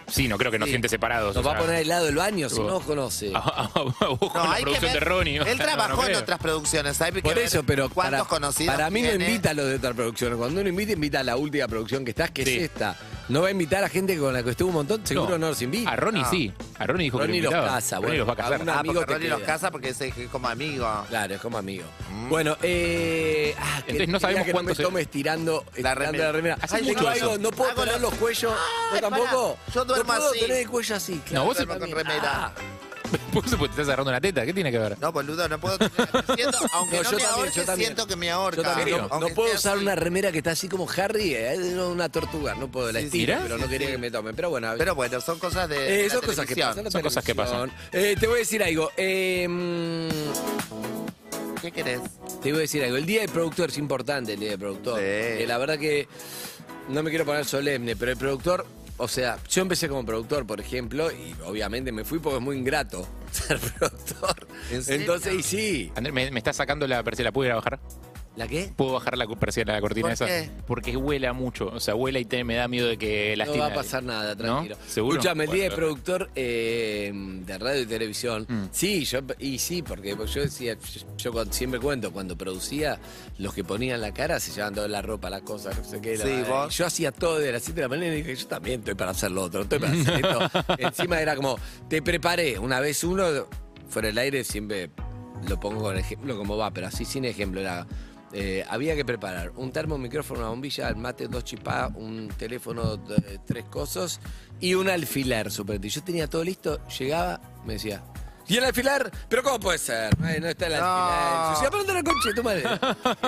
Sí, 0.09 0.27
no 0.27 0.38
creo 0.38 0.51
que 0.51 0.57
nos 0.59 0.68
Sí. 0.68 0.71
siente 0.71 0.88
separados. 0.89 1.36
Nos 1.36 1.44
o 1.44 1.48
va 1.48 1.54
a 1.54 1.57
sea. 1.57 1.65
poner 1.65 1.81
al 1.81 1.88
lado 1.88 2.06
del 2.06 2.15
baño 2.15 2.50
si 2.50 2.59
no 2.62 2.80
conoce. 2.80 3.31
A, 3.36 3.39
a- 3.39 3.63
a 3.74 3.83
vos 3.83 3.95
con 4.31 4.33
No, 4.33 4.44
la 4.45 4.51
hay 4.54 4.57
que 4.57 4.62
producción 4.63 4.94
ver- 4.94 4.94
de 4.94 5.00
Ronnie. 5.01 5.38
Él 5.38 5.44
No, 5.57 5.63
trabajó 5.65 5.95
no 5.95 6.01
en 6.04 6.07
creo. 6.07 6.19
otras 6.19 6.39
producciones, 6.39 6.98
¿sabes? 6.98 7.15
Hay 7.15 7.21
que 7.21 7.27
Por 7.27 7.36
ver 7.36 7.45
eso, 7.45 7.63
pero 7.63 7.89
¿Cuántos 7.89 8.19
para, 8.19 8.30
conocidos 8.30 8.74
para 8.75 8.89
mí 8.89 9.01
no 9.01 9.09
tiene? 9.09 9.25
invita 9.25 9.50
a 9.50 9.54
los 9.54 9.65
de 9.68 9.75
otras 9.75 9.94
producciones. 9.95 10.38
Cuando 10.38 10.62
uno 10.62 10.69
invita, 10.69 10.94
invita 10.94 11.19
a 11.19 11.24
la 11.24 11.36
última 11.36 11.68
producción 11.68 12.06
que 12.06 12.12
estás, 12.12 12.31
que 12.31 12.45
Sí. 12.45 12.56
es 12.57 12.63
esta. 12.63 12.95
No 13.30 13.42
va 13.42 13.50
a 13.50 13.51
invitar 13.51 13.83
a 13.83 13.89
gente 13.89 14.18
con 14.18 14.33
la 14.33 14.42
que 14.44 14.51
estuvo 14.51 14.69
un 14.69 14.75
montón, 14.75 15.06
seguro 15.06 15.38
no, 15.38 15.50
los 15.50 15.62
invita. 15.62 15.89
A 15.92 15.95
Ronnie 15.98 16.21
No. 16.24 16.30
sí. 16.30 16.53
A 16.79 16.85
Ronnie 16.85 17.06
dijo 17.06 17.18
Ronnie 17.19 17.38
que 17.41 17.41
lo 17.45 17.50
los 17.50 17.53
invitaba. 17.53 17.75
casa, 17.79 17.95
Ronnie 17.95 18.07
bueno, 18.09 18.19
los 18.19 18.27
va 18.29 18.33
a 18.33 18.35
casar. 18.35 18.53
a 18.59 18.63
un 18.63 18.69
Ah, 18.69 18.79
amigo 18.79 18.94
porque 18.95 19.07
te 19.07 19.13
Ronnie 19.13 19.29
los 19.29 19.38
queda. 19.39 19.47
casa 19.47 19.71
porque 19.71 19.89
es 19.89 20.01
eh, 20.01 20.29
como 20.31 20.47
amigo. 20.47 21.06
Claro, 21.09 21.33
es 21.35 21.41
como 21.41 21.57
amigo. 21.57 21.85
Bueno, 22.29 22.57
eh. 22.62 23.56
Ah, 23.57 23.81
que 23.85 23.91
Entonces 23.91 24.09
no 24.09 24.19
sabemos 24.19 24.45
que 24.45 24.51
cuánto 24.51 24.68
no 24.69 24.71
me 24.71 24.75
se- 24.75 24.83
tome 24.83 25.01
estirando, 25.01 25.63
estirando 25.69 26.00
remera. 26.01 26.25
la 26.25 26.31
remera. 26.31 26.57
Hace 26.62 26.75
Ay, 26.77 26.83
mucho 26.83 26.95
tengo 27.00 27.12
eso. 27.12 27.24
algo, 27.31 27.38
no 27.39 27.51
puedo 27.51 27.71
Hago 27.71 27.81
tener 27.83 28.01
lo- 28.01 28.09
los 28.09 28.19
cuellos. 28.19 28.53
Ay, 28.53 29.01
¿No 29.01 29.09
pará, 29.09 29.24
tampoco? 29.24 29.57
yo 29.74 29.85
duermo 29.85 30.03
no 30.03 30.18
puedo 30.19 30.29
así. 30.31 30.39
tener 30.39 30.57
el 30.57 30.69
cuello 30.69 30.95
así. 30.95 31.21
No, 31.31 31.45
vos 31.45 31.57
Duermo 31.57 31.79
con 31.79 31.91
remera. 31.91 32.51
Vos 33.33 33.44
porque 33.51 33.59
te 33.59 33.65
estás 33.81 33.88
agarrando 33.88 34.12
una 34.12 34.21
teta. 34.21 34.45
¿Qué 34.45 34.54
tiene 34.54 34.71
que 34.71 34.80
ver? 34.80 34.98
No, 35.00 35.12
boludo, 35.12 35.48
no 35.48 35.59
puedo. 35.59 35.77
Siento, 36.36 36.57
aunque 36.74 36.98
No, 36.98 37.04
no, 37.04 37.12
yo 37.12 37.18
me 37.18 37.24
también, 37.24 37.30
ahorque, 37.30 37.59
yo 37.59 37.65
también. 37.65 37.88
siento 37.88 38.07
que 38.07 38.15
me 38.15 38.31
ahorca. 38.31 38.57
Yo 38.57 38.63
también, 38.63 38.98
no, 38.98 39.07
puedo 39.36 39.54
usar 39.54 39.75
así. 39.75 39.83
una 39.83 39.95
remera 39.95 40.31
que 40.31 40.39
está 40.39 40.51
así 40.51 40.68
como 40.68 40.88
Harry, 40.98 41.33
eh, 41.33 41.54
es 41.54 41.59
una 41.77 42.09
tortuga, 42.09 42.56
no 42.56 42.69
puedo, 42.71 42.92
la 42.92 43.00
Sí, 43.00 43.06
estiro, 43.06 43.36
sí, 43.36 43.39
pero 43.44 43.56
sí, 43.57 43.62
no 43.62 43.69
quería 43.69 43.88
sí. 43.88 43.92
que 43.94 43.98
me 44.00 44.12
tomen. 44.12 44.36
Pero 44.36 44.50
bueno, 44.50 44.74
Pero 44.77 44.95
bueno, 44.95 45.21
son 45.21 45.39
cosas 45.39 45.69
de. 45.69 46.06
eh, 46.06 46.09
son 46.09 46.21
cosas 46.21 46.45
que 46.45 46.56
pasan. 46.56 46.92
Son 46.92 47.01
cosas 47.01 47.24
que. 47.24 47.36
Eh, 47.94 48.15
te 48.19 48.27
voy 48.27 48.38
a 48.38 48.39
decir 48.39 48.63
algo. 48.63 48.92
eh, 48.98 49.48
mm, 49.48 51.62
¿Qué 51.62 51.71
querés? 51.71 52.01
te 52.42 52.50
voy 52.51 52.60
a 52.60 52.62
decir 52.62 52.83
algo. 52.83 52.98
El 52.98 53.06
día 53.06 53.21
del 53.21 53.30
productor 53.30 53.69
es 53.69 53.77
importante, 53.77 54.33
el 54.33 54.39
día 54.39 54.50
del 54.51 54.60
productor. 54.60 55.00
Sí. 55.00 55.06
Eh, 55.06 55.45
la 55.48 55.57
verdad 55.57 55.77
que 55.80 56.07
no 56.89 57.03
me 57.03 57.10
quiero 57.10 57.25
poner 57.25 57.45
solemne, 57.45 57.95
pero 57.95 58.12
el 58.12 58.18
productor, 58.18 58.65
o 58.98 59.08
sea, 59.08 59.38
yo 59.50 59.62
empecé 59.62 59.88
como 59.88 60.06
productor, 60.06 60.46
por 60.46 60.60
ejemplo, 60.60 61.12
y 61.12 61.36
obviamente 61.46 61.92
me 61.92 62.04
fui 62.04 62.20
porque 62.20 62.38
es 62.38 62.44
muy 62.44 62.58
ingrato 62.58 63.08
ser 63.32 63.60
productor. 63.60 64.48
¿En 64.72 64.84
serio? 64.84 65.02
Entonces, 65.02 65.34
y 65.36 65.44
sí. 65.44 65.92
Andrés, 65.96 66.14
¿me, 66.14 66.32
me 66.32 66.40
está 66.40 66.54
sacando 66.54 66.88
la 66.88 67.04
persiana? 67.04 67.32
¿Puedo 67.32 67.48
ir 67.48 67.54
a 67.54 67.56
bajar? 67.56 67.80
¿La 68.38 68.48
qué? 68.48 68.72
¿Puedo 68.75 68.94
bajar 68.94 69.18
la 69.18 69.25
persiana 69.28 69.74
de 69.74 69.78
la 69.78 69.81
cortina 69.81 70.04
¿Por 70.04 70.13
esa? 70.13 70.25
qué? 70.28 70.50
Porque 70.68 70.95
huela 70.95 71.34
mucho. 71.34 71.68
O 71.74 71.80
sea, 71.80 71.95
huela 71.95 72.19
y 72.19 72.25
te- 72.25 72.44
me 72.44 72.54
da 72.56 72.68
miedo 72.68 72.88
de 72.88 72.95
que 72.98 73.31
No 73.31 73.38
lastime. 73.38 73.60
va 73.60 73.66
a 73.68 73.74
pasar 73.74 74.04
nada, 74.04 74.36
tranquilo. 74.36 74.75
¿No? 74.80 74.81
¿Seguro? 74.88 75.18
Escúchame, 75.18 75.45
el 75.45 75.50
día 75.51 75.63
de 75.63 75.72
productor 75.72 76.30
eh, 76.36 77.12
de 77.13 77.57
radio 77.57 77.81
y 77.81 77.86
televisión. 77.88 78.45
Mm. 78.48 78.66
Sí, 78.72 79.06
yo, 79.06 79.19
y 79.39 79.57
sí, 79.57 79.81
porque 79.81 80.16
yo 80.16 80.42
decía, 80.42 80.78
yo, 81.18 81.45
siempre 81.50 81.80
cuento, 81.80 82.12
cuando 82.13 82.38
producía, 82.38 83.00
los 83.39 83.56
que 83.56 83.63
ponían 83.63 84.01
la 84.01 84.13
cara 84.13 84.39
se 84.39 84.51
llevaban 84.51 84.75
toda 84.75 84.88
la 84.88 85.01
ropa, 85.01 85.31
las 85.31 85.42
cosas, 85.42 85.75
no 85.75 85.84
sé 85.84 86.00
qué. 86.00 86.16
la- 86.18 86.25
Sí, 86.25 86.44
vos. 86.48 86.78
Yo 86.78 86.86
hacía 86.86 87.12
todo 87.12 87.39
de 87.39 87.51
las 87.51 87.63
7 87.63 87.81
de 87.81 87.81
la 87.81 87.89
mañana 87.89 88.13
y 88.13 88.18
dije, 88.22 88.36
yo 88.36 88.48
también 88.48 88.81
estoy 88.81 88.94
para 88.94 89.12
hacer 89.12 89.31
lo 89.31 89.42
otro, 89.44 89.63
estoy 89.63 89.80
para 89.80 89.94
hacer 89.94 90.13
esto. 90.13 90.39
Encima 90.78 91.19
era 91.19 91.36
como, 91.36 91.57
te 91.89 92.04
preparé, 92.04 92.60
una 92.60 92.80
vez 92.80 93.04
uno, 93.04 93.25
fuera 93.89 94.10
del 94.10 94.18
aire 94.19 94.44
siempre 94.44 94.92
lo 95.48 95.60
pongo 95.60 95.81
con 95.81 95.98
ejemplo 95.98 96.38
como 96.38 96.56
va, 96.56 96.69
pero 96.72 96.86
así 96.86 97.04
sin 97.04 97.25
ejemplo 97.25 97.62
era... 97.62 97.88
eh, 98.33 98.65
había 98.69 98.95
que 98.95 99.06
preparar 99.06 99.51
un 99.56 99.71
termo, 99.71 99.95
un 99.95 100.01
micrófono, 100.01 100.41
una 100.41 100.50
bombilla, 100.50 100.89
el 100.89 100.95
mate, 100.97 101.27
dos 101.27 101.44
chipá, 101.44 101.88
un 101.95 102.27
teléfono, 102.38 103.00
tres 103.45 103.65
cosas 103.65 104.19
y 104.59 104.74
un 104.74 104.89
alfiler, 104.89 105.51
suponete. 105.51 105.89
Yo 105.89 106.03
tenía 106.03 106.27
todo 106.29 106.44
listo, 106.44 106.85
llegaba, 106.88 107.39
me 107.65 107.74
decía, 107.74 108.03
¿y 108.47 108.57
el 108.57 108.63
alfiler? 108.65 109.12
¿Pero 109.29 109.44
cómo 109.44 109.59
puede 109.59 109.77
ser? 109.77 110.09
Ay, 110.21 110.39
no 110.41 110.47
está 110.47 110.68
el 110.68 110.74
alfiler. 110.75 111.44
Yo 111.44 111.50
decía, 111.51 111.69
¿pero 111.71 111.94
la 111.94 112.03
concha 112.03 112.29
tu 112.35 112.44
madre? 112.44 112.63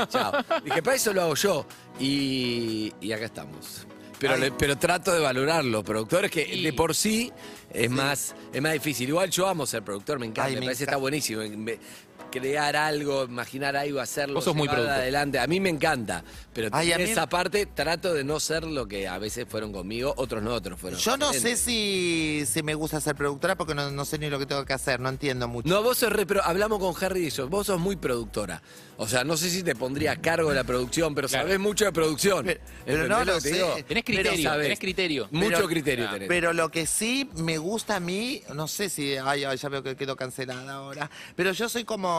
Chao. 0.09 0.31
Dije, 0.63 0.83
para 0.83 0.95
eso 0.95 1.13
lo 1.13 1.21
hago 1.23 1.35
yo. 1.35 1.65
Y, 1.99 2.93
y 3.01 3.11
acá 3.11 3.25
estamos. 3.25 3.85
Pero, 4.19 4.35
le- 4.35 4.51
pero 4.51 4.77
trato 4.77 5.13
de 5.13 5.19
valorar 5.21 5.63
los 5.63 5.83
productores 5.83 6.29
que 6.29 6.45
de 6.61 6.73
por 6.73 6.93
sí 6.93 7.31
es 7.71 7.89
más 7.89 8.35
es 8.51 8.61
más 8.61 8.73
difícil. 8.73 9.07
Igual 9.07 9.29
yo 9.29 9.47
amo 9.47 9.65
ser 9.65 9.81
productor, 9.83 10.19
me 10.19 10.25
encanta, 10.25 10.43
Ay, 10.49 10.55
me, 10.55 10.59
me 10.61 10.65
parece 10.67 10.79
que 10.85 10.91
encanta. 10.91 10.97
está 10.97 11.01
buenísimo. 11.01 11.41
Me- 11.57 11.79
Crear 12.31 12.75
algo, 12.75 13.23
imaginar 13.23 13.75
algo, 13.75 13.99
hacerlo, 13.99 14.35
Vos 14.35 14.43
sos 14.43 14.55
muy 14.55 14.67
llevarlo 14.67 14.91
adelante. 14.91 15.39
A 15.39 15.47
mí 15.47 15.59
me 15.59 15.69
encanta, 15.69 16.23
pero 16.53 16.69
Ay, 16.71 16.91
a 16.91 16.97
en 16.97 17.03
mí- 17.03 17.09
esa 17.09 17.27
parte 17.27 17.65
trato 17.65 18.13
de 18.13 18.23
no 18.23 18.39
ser 18.39 18.63
lo 18.65 18.87
que 18.87 19.07
a 19.07 19.17
veces 19.17 19.47
fueron 19.49 19.71
conmigo, 19.73 20.13
otros 20.15 20.43
no, 20.43 20.53
otros 20.53 20.79
fueron. 20.79 20.99
Yo 20.99 21.17
no 21.17 21.33
sé 21.33 21.55
si, 21.55 22.43
si 22.45 22.61
me 22.61 22.75
gusta 22.75 23.01
ser 23.01 23.15
productora 23.15 23.55
porque 23.57 23.73
no, 23.73 23.89
no 23.89 24.05
sé 24.05 24.19
ni 24.19 24.29
lo 24.29 24.37
que 24.37 24.45
tengo 24.45 24.63
que 24.63 24.73
hacer, 24.73 24.99
no 24.99 25.09
entiendo 25.09 25.47
mucho. 25.47 25.67
No, 25.67 25.81
vos 25.81 25.97
sos 25.97 26.11
re, 26.13 26.27
pero 26.27 26.43
hablamos 26.43 26.77
con 26.79 26.93
Harry 27.03 27.21
de 27.21 27.27
eso. 27.29 27.47
Vos 27.49 27.65
sos 27.65 27.79
muy 27.79 27.95
productora. 27.95 28.61
O 28.97 29.07
sea, 29.07 29.23
no 29.23 29.35
sé 29.37 29.49
si 29.49 29.63
te 29.63 29.75
pondría 29.75 30.11
a 30.11 30.15
cargo 30.21 30.49
de 30.49 30.55
la 30.55 30.65
producción, 30.65 31.15
pero 31.15 31.27
Claro. 31.29 31.45
sabes 31.47 31.59
mucho 31.59 31.85
de 31.85 31.91
producción. 31.93 32.45
Pero- 32.45 32.59
pero 32.85 33.03
¿Entendés 33.05 33.09
no 33.09 33.19
lo 33.19 33.25
lo 33.25 33.33
que 33.37 33.41
te 33.41 33.49
sé. 33.49 33.55
digo? 33.55 33.67
Tenés 33.69 33.85
Pero 33.87 34.03
criterio, 34.03 34.49
sabés. 34.49 34.63
tenés 34.65 34.79
criterio. 34.79 35.27
Mucho 35.31 35.55
Pero- 35.55 35.67
criterio 35.67 36.09
tenés. 36.11 36.27
Pero 36.27 36.53
lo 36.53 36.69
que 36.69 36.85
sí 36.85 37.27
me 37.37 37.57
gusta 37.57 37.95
a 37.95 37.99
mí, 37.99 38.43
no 38.53 38.67
sé 38.67 38.89
si, 38.89 39.15
ay, 39.15 39.45
ay, 39.45 39.57
ya 39.57 39.69
veo 39.69 39.81
que 39.81 39.95
quedo 39.95 40.15
cancelada 40.17 40.73
ahora, 40.73 41.09
pero 41.35 41.53
yo 41.53 41.69
soy 41.69 41.85
como 41.85 42.19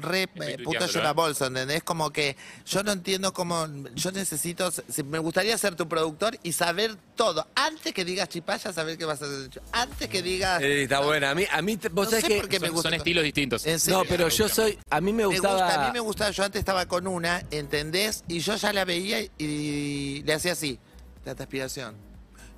re 0.00 0.22
eh, 0.22 0.26
puto 0.28 0.46
tuiteándolo, 0.64 0.92
Jonah 0.92 1.10
¿eh? 1.10 1.12
Bolson, 1.14 1.56
¿entendés? 1.56 1.82
Como 1.82 2.10
que 2.12 2.36
yo 2.66 2.82
no 2.82 2.92
entiendo 2.92 3.32
cómo, 3.32 3.66
yo 3.94 4.12
necesito, 4.12 4.70
si- 4.70 5.02
me 5.02 5.18
gustaría 5.18 5.56
ser 5.58 5.74
tu 5.76 5.88
productor 5.88 6.38
y 6.42 6.52
saber 6.52 6.96
todo, 7.16 7.46
antes 7.54 7.92
que 7.92 8.04
digas 8.04 8.28
chipaya, 8.28 8.72
saber 8.72 8.98
qué 8.98 9.04
vas 9.04 9.22
a 9.22 9.26
hacer. 9.26 9.62
Antes 9.72 10.08
que 10.08 10.22
digas... 10.22 10.62
Eh, 10.62 10.82
está 10.84 11.00
buena. 11.00 11.30
A 11.30 11.34
mí, 11.34 11.44
a 11.50 11.62
mí 11.62 11.76
te- 11.76 11.88
vos 11.88 12.06
No 12.06 12.10
sabés 12.10 12.24
sé 12.24 12.28
que... 12.30 12.36
por 12.40 12.48
qué 12.48 12.60
me 12.60 12.66
Son, 12.68 12.74
gusta. 12.74 12.88
son 12.90 12.94
estilos 12.98 13.24
distintos. 13.24 13.66
En 13.66 13.78
serio. 13.80 13.98
No, 13.98 14.04
pero 14.04 14.28
yo 14.28 14.48
soy... 14.48 14.78
A 14.90 15.00
mí 15.00 15.12
me 15.12 15.18
Me 15.22 15.26
gustaba... 15.26 15.54
gusta, 15.64 15.82
a 15.82 15.86
mí 15.86 15.92
me 15.92 16.00
gustaba, 16.00 16.30
yo 16.30 16.44
antes 16.44 16.58
estaba 16.60 16.86
con 16.86 17.06
una, 17.06 17.42
¿entendés? 17.50 18.24
Y 18.28 18.40
yo 18.40 18.56
ya 18.56 18.72
la 18.72 18.84
veía 18.84 19.20
y 19.38 20.22
le 20.24 20.32
hacía 20.34 20.52
así, 20.52 20.78
la 21.24 21.34
transpiración. 21.34 21.94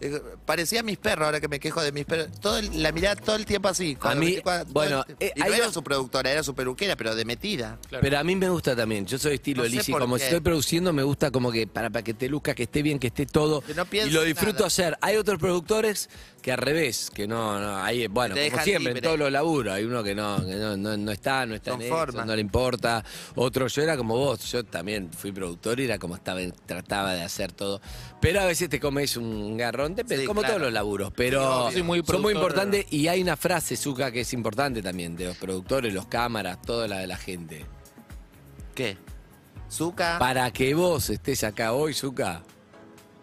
Eh, 0.00 0.20
Parecía 0.44 0.82
mis 0.82 0.98
perros, 0.98 1.26
ahora 1.26 1.40
que 1.40 1.48
me 1.48 1.58
quejo 1.58 1.82
de 1.82 1.90
mis 1.92 2.04
perros. 2.04 2.28
Todo 2.40 2.58
el- 2.58 2.82
la 2.82 2.92
mirada 2.92 3.16
todo 3.16 3.36
el 3.36 3.44
tiempo 3.46 3.68
así. 3.68 3.96
cuando 3.96 4.20
mí, 4.20 4.26
me 4.26 4.42
quejo- 4.42 4.64
todo 4.64 4.72
bueno, 4.72 5.04
el 5.08 5.16
eh, 5.20 5.32
y 5.34 5.38
no 5.40 5.44
hay 5.46 5.52
era 5.54 5.64
dos- 5.66 5.74
su 5.74 5.82
productora, 5.82 6.30
era 6.30 6.42
su 6.42 6.54
peluquera, 6.54 6.96
pero 6.96 7.14
de 7.14 7.24
metida. 7.24 7.78
Claro. 7.88 8.02
Pero 8.02 8.18
a 8.18 8.24
mí 8.24 8.36
me 8.36 8.48
gusta 8.48 8.76
también. 8.76 9.06
Yo 9.06 9.18
soy 9.18 9.34
estilo 9.34 9.62
No 9.64 9.68
sé 9.70 9.76
Lizzy. 9.76 9.92
por 9.92 10.02
Como 10.02 10.14
qué. 10.16 10.20
si 10.20 10.24
estoy 10.26 10.40
produciendo, 10.40 10.92
me 10.92 11.02
gusta 11.02 11.30
como 11.30 11.50
que 11.50 11.66
para, 11.66 11.90
para 11.90 12.02
que 12.02 12.14
te 12.14 12.28
luzca, 12.28 12.54
que 12.54 12.64
esté 12.64 12.82
bien, 12.82 12.98
que 12.98 13.06
esté 13.08 13.26
todo. 13.26 13.60
Que 13.62 13.74
no 13.74 13.84
pienses 13.86 14.12
y 14.12 14.14
lo 14.14 14.22
disfruto 14.22 14.52
nada. 14.54 14.66
hacer. 14.66 14.98
Hay 15.00 15.16
otros 15.16 15.38
productores 15.38 16.08
que 16.42 16.52
al 16.52 16.58
revés, 16.58 17.10
que 17.12 17.26
no, 17.26 17.58
no, 17.58 17.76
hay, 17.78 18.06
bueno, 18.06 18.34
Te 18.34 18.42
como 18.42 18.50
dejan 18.52 18.64
siempre, 18.64 18.84
libre. 18.94 18.98
en 18.98 19.04
todos 19.04 19.18
los 19.18 19.32
laburos. 19.32 19.74
Hay 19.74 19.84
uno 19.84 20.04
que 20.04 20.14
no, 20.14 20.36
que 20.46 20.54
no, 20.54 20.76
no, 20.76 20.96
no 20.96 21.10
está, 21.12 21.44
no 21.46 21.54
está 21.56 21.72
en 21.72 21.78
Conforma. 21.80 22.20
eso, 22.20 22.26
no 22.26 22.34
le 22.34 22.40
importa. 22.40 23.04
Otro, 23.34 23.66
yo 23.66 23.82
era 23.82 23.96
como 23.96 24.16
vos. 24.16 24.44
Yo 24.52 24.62
también 24.64 25.10
fui 25.12 25.32
productor 25.32 25.80
y 25.80 25.84
era 25.84 25.98
como 25.98 26.14
estaba, 26.14 26.40
trataba 26.66 27.14
de 27.14 27.22
hacer 27.22 27.50
todo. 27.52 27.80
Pero 28.20 28.40
a 28.40 28.44
veces 28.46 28.68
te 28.68 28.78
comes 28.80 29.16
un 29.16 29.56
garrón, 29.56 29.85
depende, 29.94 30.22
Sí, 30.22 30.26
como 30.26 30.40
claro. 30.40 30.54
todos 30.54 30.66
los 30.66 30.72
laburos. 30.72 31.12
Pero 31.14 31.40
Sí, 31.40 31.46
obvio. 31.46 31.72
Soy 31.72 31.82
muy 31.82 31.98
son 31.98 32.22
muy 32.22 32.32
productor. 32.32 32.32
importantes 32.34 32.86
y 32.92 33.08
hay 33.08 33.22
una 33.22 33.36
frase, 33.36 33.76
Zuka, 33.76 34.10
que 34.10 34.20
es 34.22 34.32
importante 34.32 34.82
también, 34.82 35.16
de 35.16 35.26
los 35.26 35.36
productores, 35.36 35.92
los 35.94 36.06
cámaras, 36.06 36.60
toda 36.62 36.88
la 36.88 36.98
de 36.98 37.06
la 37.06 37.16
gente. 37.16 37.64
¿Qué? 38.74 38.96
Zuka. 39.70 40.18
Para 40.18 40.50
que 40.52 40.74
vos 40.74 41.10
estés 41.10 41.42
acá 41.44 41.72
hoy, 41.72 41.92
Zuka, 41.94 42.42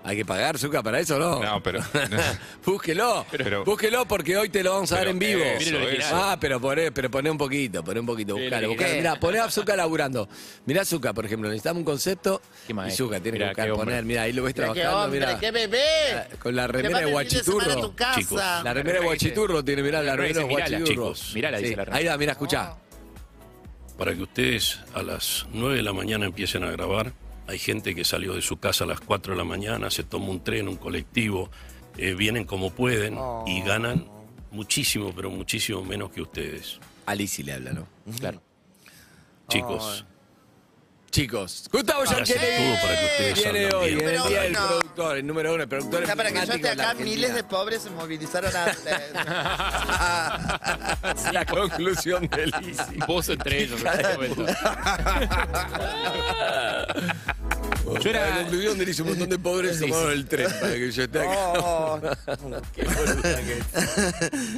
¿hay 0.03 0.17
que 0.17 0.25
pagar, 0.25 0.57
Zuka, 0.57 0.83
para 0.83 0.99
eso 0.99 1.15
o 1.15 1.19
no? 1.19 1.43
No, 1.43 1.63
pero. 1.63 1.79
búsquelo, 2.65 3.25
Pero- 3.31 3.63
búsquelo 3.65 4.05
porque 4.07 4.37
hoy 4.37 4.49
te 4.49 4.63
lo 4.63 4.73
vamos 4.73 4.91
a 4.91 4.97
dar 4.97 5.07
en 5.07 5.19
vivo. 5.19 5.41
eso, 5.43 5.75
original. 5.77 6.09
Ah, 6.13 6.37
pero 6.39 6.59
poné, 6.59 6.91
pero 6.91 7.09
poné 7.09 7.29
un 7.31 7.37
poquito, 7.37 7.83
poné 7.83 7.99
un 7.99 8.05
poquito, 8.05 8.35
buscalo, 8.37 8.67
lo 8.67 8.73
buscalo. 8.73 8.95
Mirá, 8.95 9.15
poné 9.19 9.39
a 9.39 9.49
Zuka 9.49 9.75
laburando. 9.75 10.27
Mirá 10.65 10.85
Zuka, 10.85 11.13
por 11.13 11.25
ejemplo, 11.25 11.49
necesitamos 11.49 11.79
un 11.79 11.85
concepto 11.85 12.41
Qué 12.67 12.73
y. 12.73 12.91
Zuka 12.91 13.19
tiene 13.19 13.37
Mirá, 13.39 13.53
que 13.53 13.61
buscar, 13.69 13.85
poner, 13.85 14.03
mirá, 14.05 14.21
ahí 14.23 14.33
lo 14.33 14.43
ves 14.43 14.55
Mirá 14.55 14.73
qué 14.73 14.81
trabajando, 14.81 15.05
hombre, 15.05 15.19
mirá. 15.21 15.39
qué 15.39 15.51
bebé. 15.51 16.27
Con 16.39 16.55
la 16.55 16.67
remera 16.67 16.99
de 16.99 17.05
guachiturro. 17.11 17.81
tu 17.81 17.95
casa. 17.95 18.19
Chicos, 18.19 18.41
La 18.63 18.73
remera 18.73 18.99
de 18.99 19.05
guachiturro 19.05 19.63
tiene, 19.63 19.83
mirá, 19.83 19.99
la 20.01 20.11
La 20.11 20.15
remera 20.15 20.39
de 20.41 20.45
guachiturro. 20.45 20.85
chicos, 20.85 21.31
mirala, 21.35 21.57
dice 21.59 21.75
la 21.75 21.85
remera. 21.85 21.97
Ahí 21.97 22.05
va, 22.07 22.17
mirá, 22.17 22.31
escuchá. 22.33 22.75
Para 23.97 24.13
que 24.15 24.23
ustedes 24.23 24.79
a 24.95 25.03
las 25.03 25.45
9 25.53 25.75
de 25.77 25.83
la 25.83 25.93
mañana 25.93 26.25
empiecen 26.25 26.63
a 26.63 26.71
grabar, 26.71 27.13
hay 27.47 27.59
gente 27.59 27.95
que 27.95 28.05
salió 28.05 28.33
de 28.33 28.41
su 28.41 28.57
casa 28.57 28.83
a 28.83 28.87
las 28.87 29.01
4 29.01 29.33
de 29.33 29.37
la 29.37 29.43
mañana, 29.43 29.89
se 29.89 30.03
toma 30.03 30.29
un 30.29 30.43
tren, 30.43 30.67
un 30.67 30.77
colectivo, 30.77 31.49
eh, 31.97 32.13
vienen 32.13 32.45
como 32.45 32.71
pueden 32.71 33.17
y 33.45 33.61
ganan 33.61 34.07
muchísimo, 34.51 35.13
pero 35.15 35.29
muchísimo 35.29 35.83
menos 35.83 36.11
que 36.11 36.21
ustedes. 36.21 36.79
A 37.05 37.15
Lizzy 37.15 37.43
le 37.43 37.53
habla, 37.53 37.73
¿no? 37.73 37.87
Claro. 38.19 38.41
Chicos, 39.49 40.05
Chicos, 41.13 41.69
Gustavo 41.71 42.01
ustedes 42.01 43.43
viene 43.43 43.69
hoy 43.75 43.93
bien. 43.93 44.09
en 44.09 44.09
el 44.09 44.17
Número 44.17 44.29
día 44.29 44.41
del 44.41 44.51
uno. 44.53 44.67
productor, 44.67 45.17
el 45.17 45.27
número 45.27 45.53
uno, 45.53 45.61
el 45.61 45.69
productor 45.69 46.17
para 46.17 46.31
que 46.31 46.37
yo 46.37 46.41
esté 46.41 46.57
de 46.57 46.75
la 46.75 46.89
acá, 46.89 47.03
miles 47.03 47.35
de 47.35 47.43
pobres 47.43 47.83
se 47.83 47.91
movilizaron 47.91 48.51
a... 48.55 48.73
La 51.31 51.45
conclusión 51.45 52.27
de 52.27 52.47
Lizzy. 52.47 52.97
Vos 53.07 53.29
entre 53.29 53.61
ellos 53.61 53.79
Yo 58.03 58.11
La 58.11 58.27
era. 58.27 58.37
conclusión 58.41 58.77
de 58.77 59.01
un 59.01 59.07
montón 59.09 59.29
de 59.29 59.39
pobres 59.39 59.79
tomaron 59.79 60.11
el 60.11 60.25
tren 60.25 60.47
para 60.59 60.73
que 60.73 60.91
yo 60.91 61.03
esté 61.03 61.19
acá. 61.19 61.29
Oh, 61.59 62.01
Qué 62.75 62.85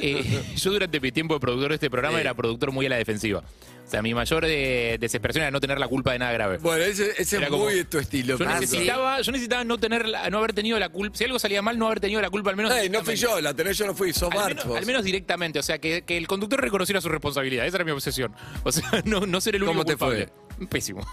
eh, 0.00 0.42
yo 0.56 0.70
durante 0.70 1.00
mi 1.00 1.12
tiempo 1.12 1.34
de 1.34 1.40
productor 1.40 1.68
de 1.70 1.74
este 1.76 1.90
programa 1.90 2.20
era 2.20 2.34
productor 2.34 2.72
muy 2.72 2.86
a 2.86 2.88
la 2.88 2.96
defensiva. 2.96 3.42
O 3.86 3.88
sea, 3.88 4.02
mi 4.02 4.14
mayor 4.14 4.44
eh, 4.46 4.96
desesperación 4.98 5.42
era 5.42 5.50
no 5.52 5.60
tener 5.60 5.78
la 5.78 5.86
culpa 5.86 6.12
de 6.12 6.18
nada 6.18 6.32
grave. 6.32 6.58
Bueno, 6.58 6.82
ese, 6.84 7.12
es 7.16 7.50
muy 7.50 7.74
de 7.74 7.84
tu 7.84 7.98
estilo. 7.98 8.36
Yo 8.36 8.44
necesitaba, 8.44 9.20
yo 9.20 9.30
necesitaba 9.30 9.62
no 9.62 9.78
tener 9.78 10.08
la- 10.08 10.28
no 10.28 10.38
haber 10.38 10.52
tenido 10.52 10.76
la 10.80 10.88
culpa. 10.88 11.16
Si 11.16 11.22
algo 11.24 11.38
salía 11.38 11.62
mal, 11.62 11.78
no 11.78 11.86
haber 11.86 12.00
tenido 12.00 12.20
la 12.20 12.30
culpa 12.30 12.50
al 12.50 12.56
menos. 12.56 12.72
Ey, 12.72 12.88
no 12.90 13.04
fui 13.04 13.14
yo, 13.14 13.40
la 13.40 13.54
tenés 13.54 13.78
yo, 13.78 13.86
no 13.86 13.94
fui, 13.94 14.12
sos 14.12 14.30
Al 14.32 14.36
Bart, 14.38 14.58
menos, 14.64 14.76
al 14.76 14.86
menos 14.86 15.04
directamente, 15.04 15.60
o 15.60 15.62
sea, 15.62 15.78
que, 15.78 16.02
que 16.02 16.16
el 16.16 16.26
conductor 16.26 16.60
reconociera 16.60 17.00
su 17.00 17.08
responsabilidad. 17.08 17.64
Esa 17.64 17.76
era 17.76 17.84
mi 17.84 17.92
obsesión. 17.92 18.34
O 18.64 18.72
sea, 18.72 18.90
no, 19.04 19.20
no 19.20 19.40
ser 19.40 19.54
el 19.54 19.62
único 19.62 19.72
¿Cómo 19.74 19.84
te 19.84 19.92
culpable. 19.92 20.28
Pésimo. 20.70 21.06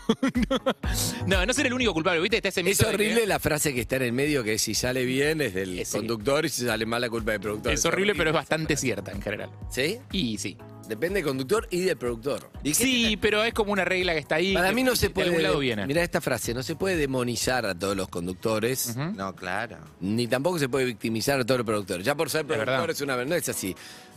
no, 1.27 1.45
no 1.45 1.53
ser 1.53 1.67
el 1.67 1.73
único 1.73 1.93
culpable. 1.93 2.19
¿Viste? 2.21 2.37
Está 2.37 2.49
ese 2.49 2.61
Es 2.61 2.65
mito 2.65 2.83
de 2.83 2.89
que- 2.89 2.95
horrible 2.95 3.25
la 3.27 3.39
frase 3.39 3.73
que 3.73 3.81
está 3.81 3.97
en 3.97 4.03
el 4.03 4.13
medio, 4.13 4.43
que 4.43 4.57
si 4.57 4.73
sale 4.75 5.05
bien 5.05 5.41
es 5.41 5.53
del 5.53 5.79
Eh, 5.79 5.85
sí. 5.85 5.97
conductor 5.97 6.45
y 6.45 6.49
si 6.49 6.65
sale 6.65 6.85
mal 6.85 7.01
la 7.01 7.09
culpa 7.09 7.31
del 7.31 7.41
productor. 7.41 7.73
Es 7.73 7.85
horrible, 7.85 8.13
pero 8.15 8.29
es 8.29 8.33
bastante 8.33 8.77
cierta 8.77 9.11
en 9.11 9.21
general. 9.21 9.49
¿Sí? 9.69 9.99
Y 10.11 10.37
sí. 10.37 10.57
Depende 10.87 11.19
del 11.21 11.23
conductor 11.29 11.65
y 11.71 11.79
del 11.81 11.95
productor. 11.95 12.49
Sí, 12.73 13.17
pero 13.21 13.41
es 13.45 13.53
como 13.53 13.71
una 13.71 13.85
regla 13.85 14.11
que 14.11 14.19
está 14.19 14.35
ahí. 14.35 14.53
Para 14.53 14.67
que 14.69 14.75
mí 14.75 14.83
no 14.83 14.97
se 14.97 15.07
de 15.07 15.13
puede. 15.13 15.27
algún 15.29 15.41
lado 15.43 15.59
viene. 15.59 15.87
Mira 15.87 16.03
esta 16.03 16.19
frase, 16.19 16.53
no 16.53 16.61
se 16.61 16.75
puede 16.75 16.97
demonizar 16.97 17.65
a 17.65 17.73
todos 17.73 17.95
los 17.95 18.09
conductores, 18.09 18.89
Ujú. 18.89 19.13
no, 19.15 19.33
claro. 19.33 19.77
ni 20.01 20.27
tampoco 20.27 20.59
se 20.59 20.67
puede 20.67 20.83
victimizar 20.85 21.39
a 21.39 21.45
todos 21.45 21.59
los 21.59 21.65
productores. 21.65 22.05
Ya 22.05 22.15
por 22.15 22.29
ser 22.29 22.43
verdad. 22.45 22.65
productor 22.65 22.91
es 22.91 22.99
una 23.01 23.23
no 23.23 23.33
es 23.35 23.47
así. 23.47 23.73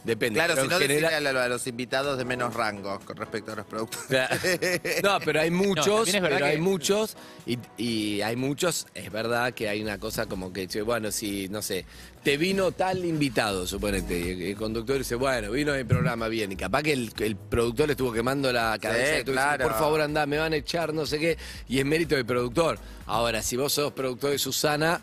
Depende. 0.06 0.38
Claro, 0.38 0.54
Pero 0.54 0.66
si 0.66 0.72
no 0.72 0.78
general- 0.78 1.26
a, 1.26 1.32
lo- 1.32 1.40
a 1.40 1.48
los 1.48 1.66
invitados 1.66 2.16
de 2.16 2.24
menos 2.24 2.54
rango 2.54 3.00
con 3.00 3.16
respecto 3.16 3.52
a 3.52 3.56
los 3.56 3.66
productores. 3.66 4.28
No, 5.02 5.18
pero 5.24 5.40
hay 5.40 5.50
muchos, 5.50 6.08
pero 6.12 6.46
hay 6.46 6.58
muchos 6.58 7.16
y, 7.44 7.58
y 7.76 8.20
hay 8.22 8.36
muchos, 8.36 8.86
es 8.94 9.10
verdad 9.10 9.52
que 9.52 9.68
hay 9.68 9.82
una 9.82 9.98
cosa 9.98 10.26
como 10.26 10.52
que, 10.52 10.66
bueno, 10.82 11.10
si, 11.10 11.48
no 11.48 11.60
sé, 11.60 11.84
te 12.22 12.36
vino 12.36 12.70
tal 12.72 13.04
invitado, 13.04 13.66
suponete, 13.66 14.18
y 14.18 14.28
el, 14.30 14.42
el 14.42 14.56
conductor 14.56 14.96
dice, 14.98 15.16
bueno, 15.16 15.50
vino 15.50 15.74
el 15.74 15.84
programa 15.86 16.28
bien, 16.28 16.52
y 16.52 16.56
capaz 16.56 16.82
que 16.84 16.92
el, 16.92 17.12
el 17.18 17.34
productor 17.36 17.86
le 17.88 17.92
estuvo 17.94 18.12
quemando 18.12 18.52
la 18.52 18.78
cabeza, 18.80 19.18
y 19.20 19.24
tú 19.24 19.32
dices, 19.32 19.44
claro. 19.44 19.64
por 19.64 19.74
favor 19.76 20.00
anda, 20.02 20.24
me 20.26 20.38
van 20.38 20.52
a 20.52 20.56
echar, 20.56 20.94
no 20.94 21.04
sé 21.04 21.18
qué, 21.18 21.36
y 21.68 21.80
es 21.80 21.84
mérito 21.84 22.14
del 22.14 22.26
productor. 22.26 22.78
Ahora, 23.06 23.42
si 23.42 23.56
vos 23.56 23.72
sos 23.72 23.92
productor 23.92 24.30
de 24.30 24.38
Susana, 24.38 25.00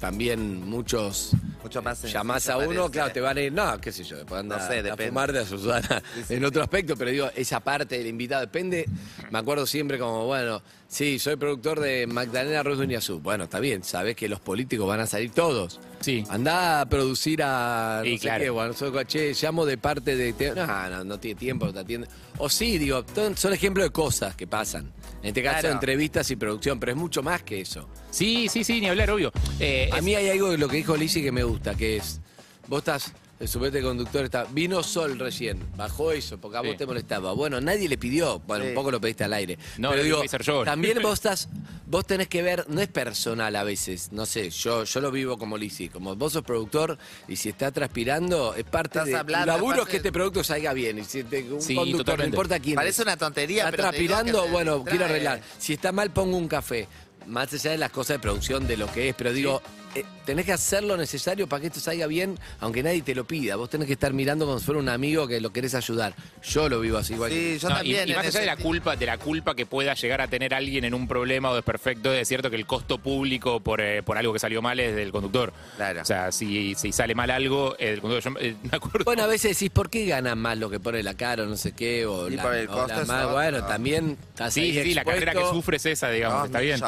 también 0.00 0.68
muchos 0.68 1.32
Mucho 1.62 1.82
más 1.82 1.98
sencillo, 1.98 2.18
llamás 2.20 2.48
a 2.48 2.56
uno, 2.56 2.66
parece. 2.68 2.90
claro, 2.90 3.12
te 3.12 3.20
van 3.20 3.36
a 3.36 3.40
ir, 3.40 3.52
no, 3.52 3.80
qué 3.80 3.92
sé 3.92 4.04
yo, 4.04 4.16
después 4.16 4.40
anda 4.40 4.56
No 4.58 4.66
sé, 4.66 4.78
a 4.78 4.82
depende. 4.82 5.08
fumar 5.08 5.32
de 5.32 5.38
a 5.40 5.44
Susana 5.46 6.02
sí, 6.26 6.34
en 6.34 6.44
otro 6.44 6.62
aspecto, 6.62 6.96
pero 6.96 7.10
digo, 7.10 7.30
esa 7.36 7.60
parte 7.60 7.98
del 7.98 8.06
invitado 8.06 8.40
depende, 8.40 8.86
me 9.30 9.38
acuerdo 9.38 9.66
siempre 9.66 9.98
como, 9.98 10.26
bueno, 10.26 10.62
sí, 10.88 11.18
soy 11.18 11.36
productor 11.36 11.80
de 11.80 12.06
Magdalena 12.06 12.62
Ruiz 12.62 12.78
Duñazú, 12.78 13.20
bueno, 13.20 13.44
está 13.44 13.60
bien, 13.60 13.84
sabes 13.84 14.16
que 14.16 14.28
los 14.28 14.40
políticos 14.40 14.86
van 14.88 15.00
a 15.00 15.06
salir 15.06 15.30
todos. 15.32 15.80
Sí. 16.00 16.24
Andá 16.30 16.80
a 16.80 16.86
producir 16.88 17.42
a. 17.42 18.00
Sí, 18.02 18.12
no 18.12 18.16
sé 18.16 18.22
claro. 18.22 18.44
qué, 18.44 18.48
bueno, 18.50 18.72
soy, 18.72 19.04
che, 19.04 19.34
llamo 19.34 19.66
de 19.66 19.76
parte 19.76 20.16
de. 20.16 20.32
te- 20.32 20.54
No, 20.54 20.66
no, 20.88 21.04
no 21.04 21.20
tiene 21.20 21.38
tiempo, 21.38 21.66
no 21.66 21.74
te 21.74 21.80
atiende. 21.80 22.08
O 22.38 22.48
sí, 22.48 22.78
digo, 22.78 23.04
son 23.14 23.36
son 23.36 23.52
ejemplos 23.52 23.84
de 23.84 23.90
cosas 23.90 24.34
que 24.34 24.46
pasan. 24.46 24.90
En 25.22 25.28
este 25.28 25.42
caso, 25.42 25.60
Claro. 25.60 25.74
entrevistas 25.74 26.30
y 26.30 26.36
producción, 26.36 26.80
pero 26.80 26.92
es 26.92 26.98
mucho 26.98 27.22
más 27.22 27.42
que 27.42 27.60
eso. 27.60 27.88
Sí, 28.10 28.48
sí, 28.48 28.64
sí, 28.64 28.80
ni 28.80 28.88
hablar, 28.88 29.10
obvio. 29.10 29.32
Eh, 29.58 29.88
A 29.92 29.98
es- 29.98 30.02
mí 30.02 30.14
hay 30.14 30.28
algo 30.30 30.50
de 30.50 30.58
lo 30.58 30.68
que 30.68 30.78
dijo 30.78 30.96
Lizzy 30.96 31.22
que 31.22 31.32
me 31.32 31.42
gusta, 31.42 31.74
que 31.74 31.96
es, 31.98 32.20
vos 32.68 32.78
estás, 32.78 33.12
el 33.40 33.48
suplente 33.48 33.80
conductor 33.80 34.24
está, 34.26 34.44
vino 34.44 34.82
Sol 34.82 35.18
recién, 35.18 35.58
bajó 35.76 36.12
eso, 36.12 36.38
porque 36.38 36.58
a 36.58 36.60
vos 36.60 36.72
Sí. 36.72 36.76
te 36.76 36.86
molestaba. 36.86 37.32
Bueno, 37.32 37.58
nadie 37.60 37.88
le 37.88 37.96
pidió, 37.96 38.38
bueno, 38.46 38.66
un 38.66 38.74
poco 38.74 38.90
lo 38.90 39.00
pediste 39.00 39.24
al 39.24 39.32
aire. 39.32 39.58
No, 39.78 39.90
pero 39.90 40.02
lo 40.04 40.20
que 40.20 40.26
hacer 40.26 40.42
yo. 40.42 40.62
también 40.62 40.98
vos 41.02 41.14
estás, 41.14 41.48
vos 41.86 42.06
tenés 42.06 42.28
que 42.28 42.42
ver, 42.42 42.66
no 42.68 42.82
es 42.82 42.88
personal 42.88 43.56
a 43.56 43.64
veces, 43.64 44.12
no 44.12 44.26
sé, 44.26 44.50
yo, 44.50 44.84
yo 44.84 45.00
lo 45.00 45.10
vivo 45.10 45.38
como 45.38 45.56
Lizzy, 45.56 45.88
como 45.88 46.14
vos 46.16 46.34
sos 46.34 46.42
productor 46.44 46.98
y 47.28 47.36
si 47.36 47.48
está 47.48 47.72
transpirando, 47.72 48.54
es 48.54 48.64
parte 48.64 48.98
Estás 48.98 49.06
de 49.08 49.16
hablando, 49.16 49.46
tu 49.46 49.46
laburo 49.52 49.72
es 49.74 49.80
aparte- 49.80 49.90
que 49.90 49.96
este 49.96 50.12
producto 50.12 50.44
salga 50.44 50.72
bien. 50.74 50.98
Y 50.98 51.04
si 51.04 51.24
te- 51.24 51.50
un 51.50 51.62
Sí, 51.62 51.74
conductor, 51.74 51.98
no 51.98 52.04
totalmente. 52.04 52.36
importa 52.36 52.60
quién 52.60 52.74
Parece 52.76 53.00
es, 53.02 53.06
una 53.06 53.16
tontería, 53.16 53.64
está 53.64 53.70
pero 53.70 53.90
te 53.90 53.96
digo 53.98 54.08
transpirando, 54.12 54.40
que 54.42 54.46
te 54.48 54.52
bueno, 54.52 54.74
distrae. 54.76 54.90
quiero 54.98 55.04
arreglar. 55.06 55.40
Si 55.58 55.72
está 55.72 55.92
mal, 55.92 56.10
pongo 56.10 56.36
un 56.36 56.46
café. 56.46 56.86
Más 57.26 57.52
allá 57.52 57.70
de 57.72 57.78
las 57.78 57.90
cosas 57.90 58.16
de 58.16 58.18
producción, 58.18 58.66
de 58.66 58.76
lo 58.76 58.90
que 58.92 59.10
es, 59.10 59.14
pero 59.14 59.32
digo, 59.32 59.62
eh, 59.94 60.04
tenés 60.24 60.44
que 60.46 60.52
hacer 60.52 60.84
lo 60.84 60.96
necesario 60.96 61.48
para 61.48 61.60
que 61.62 61.66
esto 61.66 61.80
salga 61.80 62.06
bien, 62.06 62.38
aunque 62.60 62.82
nadie 62.82 63.02
te 63.02 63.14
lo 63.14 63.24
pida. 63.24 63.56
Vos 63.56 63.68
tenés 63.70 63.86
que 63.86 63.94
estar 63.94 64.12
mirando 64.12 64.46
como 64.46 64.58
si 64.58 64.64
fuera 64.64 64.80
un 64.80 64.88
amigo 64.88 65.26
que 65.26 65.40
lo 65.40 65.52
querés 65.52 65.74
ayudar. 65.74 66.14
Yo 66.42 66.68
lo 66.68 66.80
vivo 66.80 66.98
así 66.98 67.14
igual. 67.14 67.30
que- 67.30 67.54
Sí, 67.54 67.58
yo 67.58 67.68
No, 67.68 67.74
y- 67.74 67.78
también. 67.78 68.08
y, 68.08 68.10
en 68.12 68.16
más 68.16 68.18
allá 68.20 68.28
ese 68.28 68.40
de 68.40 68.46
la 68.46 68.52
sentido. 68.52 68.68
culpa, 68.68 68.96
de 68.96 69.06
la 69.06 69.18
culpa 69.18 69.54
que 69.54 69.66
pueda 69.66 69.94
llegar 69.94 70.20
a 70.20 70.28
tener 70.28 70.54
alguien 70.54 70.84
en 70.84 70.94
un 70.94 71.08
problema 71.08 71.50
o 71.50 71.54
desperfecto, 71.54 72.12
es 72.12 72.28
cierto 72.28 72.50
que 72.50 72.56
el 72.56 72.66
costo 72.66 72.98
público 72.98 73.60
por, 73.60 73.80
eh, 73.80 74.02
por 74.02 74.16
algo 74.18 74.32
que 74.32 74.38
salió 74.38 74.62
mal 74.62 74.78
es 74.78 74.94
del 74.94 75.10
conductor. 75.12 75.52
Claro. 75.76 76.02
O 76.02 76.04
sea, 76.04 76.30
si, 76.32 76.74
si 76.76 76.92
sale 76.92 77.14
mal 77.14 77.30
algo, 77.30 77.76
es 77.78 77.90
del 77.90 78.00
conductor. 78.00 78.32
Yo 78.34 78.40
eh, 78.40 78.56
me 78.62 78.76
acuerdo. 78.76 79.04
Bueno, 79.04 79.24
a 79.24 79.26
veces 79.26 79.58
decís, 79.58 79.70
¿por 79.70 79.90
qué 79.90 80.06
ganan 80.06 80.38
más 80.38 80.56
lo 80.58 80.70
que 80.70 80.78
pone 80.80 81.02
la 81.02 81.14
cara 81.14 81.42
o 81.42 81.46
no 81.46 81.56
sé 81.56 81.72
qué? 81.72 82.06
O 82.06 82.28
Y 82.28 82.36
la, 82.36 82.42
por 82.42 82.54
el 82.54 82.68
o 82.68 82.72
costo 82.72 82.88
la 82.94 83.02
es 83.02 83.08
más- 83.08 83.24
otro. 83.24 83.34
Bueno, 83.34 83.64
también 83.66 84.16
estás 84.30 84.54
sí, 84.54 84.60
ahí 84.60 84.72
sí, 84.74 84.82
sí, 84.82 84.94
la 84.94 85.04
carrera 85.04 85.32
que 85.32 85.38
expuesto. 85.38 85.54
sufre 85.56 85.76
es 85.78 85.86
esa, 85.86 86.10
digamos, 86.10 86.46
está 86.46 86.60
bien. 86.60 86.80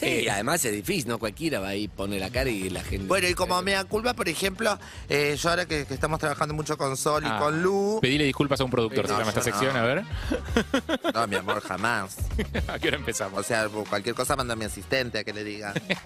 Sí, 0.00 0.06
y 0.24 0.28
además 0.28 0.64
es 0.64 0.72
difícil, 0.72 1.08
¿no? 1.08 1.18
Cualquiera 1.18 1.60
va 1.60 1.68
ahí, 1.68 1.86
pone 1.88 2.18
la 2.18 2.30
cara 2.30 2.48
y 2.48 2.70
la 2.70 2.82
gente... 2.82 3.06
Bueno, 3.06 3.28
y 3.28 3.34
como 3.34 3.60
me 3.62 3.72
da 3.72 3.84
culpa, 3.84 4.14
por 4.14 4.28
ejemplo, 4.28 4.78
eh, 5.08 5.36
yo 5.38 5.50
ahora 5.50 5.66
que, 5.66 5.84
que 5.84 5.92
estamos 5.94 6.18
trabajando 6.18 6.54
mucho 6.54 6.78
con 6.78 6.96
Sol 6.96 7.22
y 7.24 7.26
Ah, 7.28 7.38
con 7.38 7.62
Lu. 7.62 7.98
Pedile 8.00 8.24
disculpas 8.24 8.60
a 8.60 8.64
un 8.64 8.70
productor, 8.70 9.02
No, 9.06 9.08
se 9.14 9.18
llama 9.18 9.28
esta 9.28 9.42
sección, 9.42 9.74
no. 9.74 9.80
a 9.80 9.82
ver. 9.82 10.04
No, 11.14 11.26
mi 11.26 11.36
amor, 11.36 11.60
jamás. 11.60 12.16
¿A 12.68 12.78
qué 12.78 12.88
hora 12.88 12.96
empezamos? 12.96 13.38
O 13.40 13.42
sea, 13.42 13.68
cualquier 13.68 14.14
cosa 14.14 14.36
manda 14.36 14.54
a 14.54 14.56
mi 14.56 14.64
asistente 14.64 15.18
a 15.18 15.24
que 15.24 15.32
le 15.34 15.44
diga. 15.44 15.74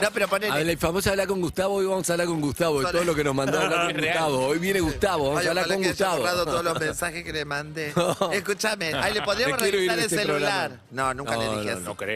no, 0.00 0.10
pero 0.12 0.28
ponele. 0.28 0.52
Habla, 0.52 0.76
famoso 0.78 1.10
hablar 1.10 1.26
con 1.26 1.40
Gustavo, 1.40 1.74
hoy 1.74 1.86
vamos 1.86 2.08
a 2.08 2.12
hablar 2.14 2.26
con 2.28 2.40
Gustavo, 2.40 2.80
de 2.80 2.90
todo 2.92 3.04
lo 3.04 3.14
que 3.14 3.24
nos 3.24 3.34
mandó 3.34 3.60
hablar 3.60 3.92
con. 3.92 4.02
Gustavo. 4.02 4.46
Hoy 4.46 4.58
viene 4.58 4.80
Gustavo, 4.80 5.24
vamos 5.26 5.40
Ay, 5.40 5.46
a 5.46 5.50
hablar 5.50 5.66
con 5.68 5.82
que 5.82 5.88
Gustavo. 5.88 6.18
borrado 6.18 6.44
todos 6.44 6.64
los 6.64 6.80
mensajes 6.80 7.24
que 7.24 7.32
le 7.32 7.44
mandé. 7.44 7.92
Escúchame, 8.32 8.94
ahí 8.94 9.14
le 9.14 9.22
podríamos 9.22 9.60
revisar 9.60 9.98
el 9.98 10.04
este 10.04 10.16
celular. 10.18 10.70
programa. 10.70 10.82
No, 10.90 11.14
nunca 11.14 11.34
No, 11.36 11.40
le 11.42 11.48
dije 11.60 11.64
no, 11.72 11.78
eso. 11.78 11.80
No 11.80 11.96
creo. 11.96 12.13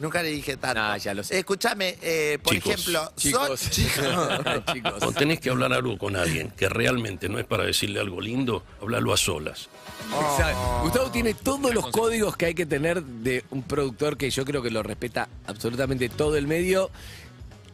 Nunca 0.00 0.22
le 0.22 0.30
dije 0.30 0.56
tanto. 0.56 0.80
No, 0.80 0.96
ya 0.96 1.12
lo 1.12 1.22
sé. 1.22 1.40
Escúchame, 1.40 1.96
eh, 2.00 2.38
por 2.42 2.54
Chicos, 2.54 2.72
ejemplo, 2.72 3.12
Chicos, 3.16 3.60
chicos. 3.70 4.64
chicos. 4.72 4.94
Cuando 4.98 5.12
tenés 5.12 5.40
que 5.40 5.50
hablar 5.50 5.74
algo 5.74 5.98
con 5.98 6.16
alguien 6.16 6.50
que 6.56 6.70
realmente 6.70 7.28
no 7.28 7.38
es 7.38 7.44
para 7.44 7.64
decirle 7.64 8.00
algo 8.00 8.20
lindo, 8.20 8.64
hablalo 8.80 9.12
a 9.12 9.18
solas. 9.18 9.68
Exacto. 10.08 10.80
Gustavo 10.82 11.10
tiene 11.10 11.34
todos 11.34 11.74
los 11.74 11.88
códigos 11.88 12.34
que 12.36 12.46
hay 12.46 12.54
que 12.54 12.64
tener 12.64 13.02
de 13.02 13.44
un 13.50 13.62
productor 13.62 14.16
que 14.16 14.30
yo 14.30 14.46
creo 14.46 14.62
que 14.62 14.70
lo 14.70 14.82
respeta 14.82 15.28
absolutamente 15.46 16.08
todo 16.08 16.36
el 16.36 16.46
medio 16.46 16.90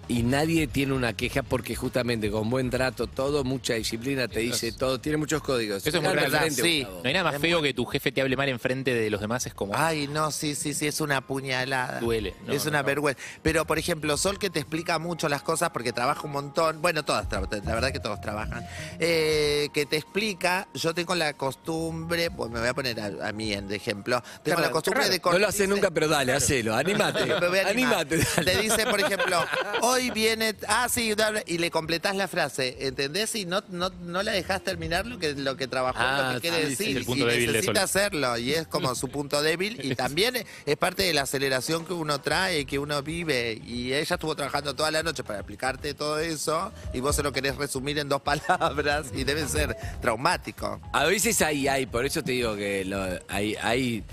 y 0.08 0.22
nadie 0.22 0.68
tiene 0.68 0.92
una 0.92 1.12
queja 1.14 1.42
porque 1.42 1.74
justamente 1.74 2.30
con 2.30 2.48
buen 2.48 2.70
trato, 2.70 3.08
todo, 3.08 3.42
mucha 3.42 3.74
disciplina, 3.74 4.28
te 4.28 4.40
dice 4.40 4.70
todo, 4.72 5.00
tiene 5.00 5.18
muchos 5.18 5.42
códigos. 5.42 5.84
Eso 5.84 5.98
es 5.98 6.02
muy 6.02 6.50
sí. 6.50 6.80
Gustavo. 6.80 7.00
No 7.02 7.08
hay 7.08 7.12
nada 7.14 7.32
más 7.32 7.40
feo 7.40 7.60
que 7.60 7.74
tu 7.74 7.84
jefe 7.86 8.12
te 8.12 8.20
hable 8.20 8.36
mal 8.36 8.48
enfrente 8.48 8.94
de 8.94 9.10
los 9.10 9.20
demás, 9.20 9.46
es 9.46 9.54
como. 9.54 9.72
Ay, 9.76 10.06
no, 10.06 10.30
sí, 10.30 10.54
sí, 10.54 10.74
sí, 10.74 10.86
es 10.86 11.00
una 11.00 11.20
puñalada. 11.26 11.98
Duele. 11.98 12.34
No, 12.46 12.52
es 12.52 12.64
no, 12.64 12.70
una 12.70 12.82
no. 12.82 12.86
vergüenza. 12.86 13.20
Pero, 13.42 13.64
por 13.66 13.78
ejemplo, 13.78 14.16
Sol 14.16 14.38
que 14.38 14.48
te 14.48 14.60
explica 14.60 14.98
mucho 15.00 15.28
las 15.28 15.42
cosas 15.42 15.70
porque 15.70 15.92
trabaja 15.92 16.22
un 16.22 16.32
montón. 16.32 16.80
Bueno, 16.80 17.04
todas, 17.04 17.28
tra- 17.28 17.48
la 17.64 17.74
verdad 17.74 17.90
que 17.90 18.00
todos 18.00 18.20
trabajan. 18.20 18.64
Eh, 19.00 19.68
que 19.74 19.86
te 19.86 19.96
explica, 19.96 20.68
yo 20.74 20.94
tengo 20.94 21.14
la 21.16 21.32
costumbre, 21.32 22.30
pues 22.30 22.50
me 22.50 22.60
voy 22.60 22.68
a 22.68 22.74
poner 22.74 23.00
a, 23.00 23.28
a 23.28 23.32
mí 23.32 23.52
en 23.52 23.66
de 23.66 23.74
ejemplo. 23.76 24.22
Tengo 24.44 24.60
la 24.60 24.70
costumbre 24.70 25.08
de 25.08 25.20
No 25.24 25.38
lo 25.38 25.48
hace 25.48 25.66
nunca, 25.66 25.90
pero 25.90 26.06
dale, 26.06 26.32
hacelo, 26.32 26.74
animate. 26.76 27.26
Me 27.26 27.48
voy 27.48 27.58
a 27.58 27.68
animar. 27.68 27.94
Animate, 28.06 28.18
dale. 28.36 28.52
Te 28.52 28.62
dice, 28.62 28.86
por 28.86 29.00
ejemplo, 29.00 29.44
hoy 29.82 29.95
viene, 30.12 30.54
ah, 30.68 30.88
sí, 30.90 31.14
y 31.46 31.58
le 31.58 31.70
completás 31.70 32.14
la 32.16 32.28
frase, 32.28 32.76
¿entendés? 32.80 33.34
Y 33.34 33.44
no, 33.46 33.62
no, 33.68 33.90
no 33.90 34.22
la 34.22 34.32
dejás 34.32 34.62
terminar 34.62 35.06
lo 35.06 35.18
que, 35.18 35.34
lo 35.34 35.56
que 35.56 35.66
trabajó, 35.66 35.98
Ah, 36.00 36.32
lo 36.34 36.40
que 36.40 36.48
quiere 36.48 36.68
sí, 36.70 36.76
sí, 36.76 36.84
decir. 36.84 36.96
el 36.98 37.04
punto 37.04 37.26
y 37.26 37.30
débil 37.30 37.52
necesita 37.52 37.82
hacerlo, 37.82 38.38
y 38.38 38.52
es 38.52 38.66
como 38.66 38.94
su 38.94 39.08
punto 39.08 39.42
débil, 39.42 39.78
y 39.84 39.94
también 39.96 40.34
es 40.66 40.76
parte 40.76 41.02
de 41.02 41.12
la 41.14 41.22
aceleración 41.22 41.84
que 41.86 41.92
uno 41.92 42.20
trae, 42.20 42.64
que 42.66 42.78
uno 42.78 43.02
vive. 43.02 43.60
Y 43.66 43.92
ella 43.92 44.14
estuvo 44.14 44.34
trabajando 44.36 44.74
toda 44.74 44.90
la 44.90 45.02
noche 45.02 45.24
para 45.24 45.38
explicarte 45.40 45.94
todo 45.94 46.18
eso, 46.18 46.72
y 46.92 47.00
vos 47.00 47.16
se 47.16 47.22
lo 47.22 47.32
querés 47.32 47.56
resumir 47.56 47.98
en 47.98 48.08
dos 48.08 48.22
palabras, 48.22 49.06
y 49.14 49.24
debe 49.24 49.46
ser 49.48 49.76
traumático. 50.00 50.80
A 50.92 51.04
veces 51.04 51.40
hay, 51.42 51.68
hay, 51.68 51.86
por 51.86 52.04
eso 52.06 52.22
te 52.22 52.32
digo 52.32 52.56
que 52.56 52.84
lo- 52.84 53.18
hay, 53.28 53.56
hay 53.60 54.04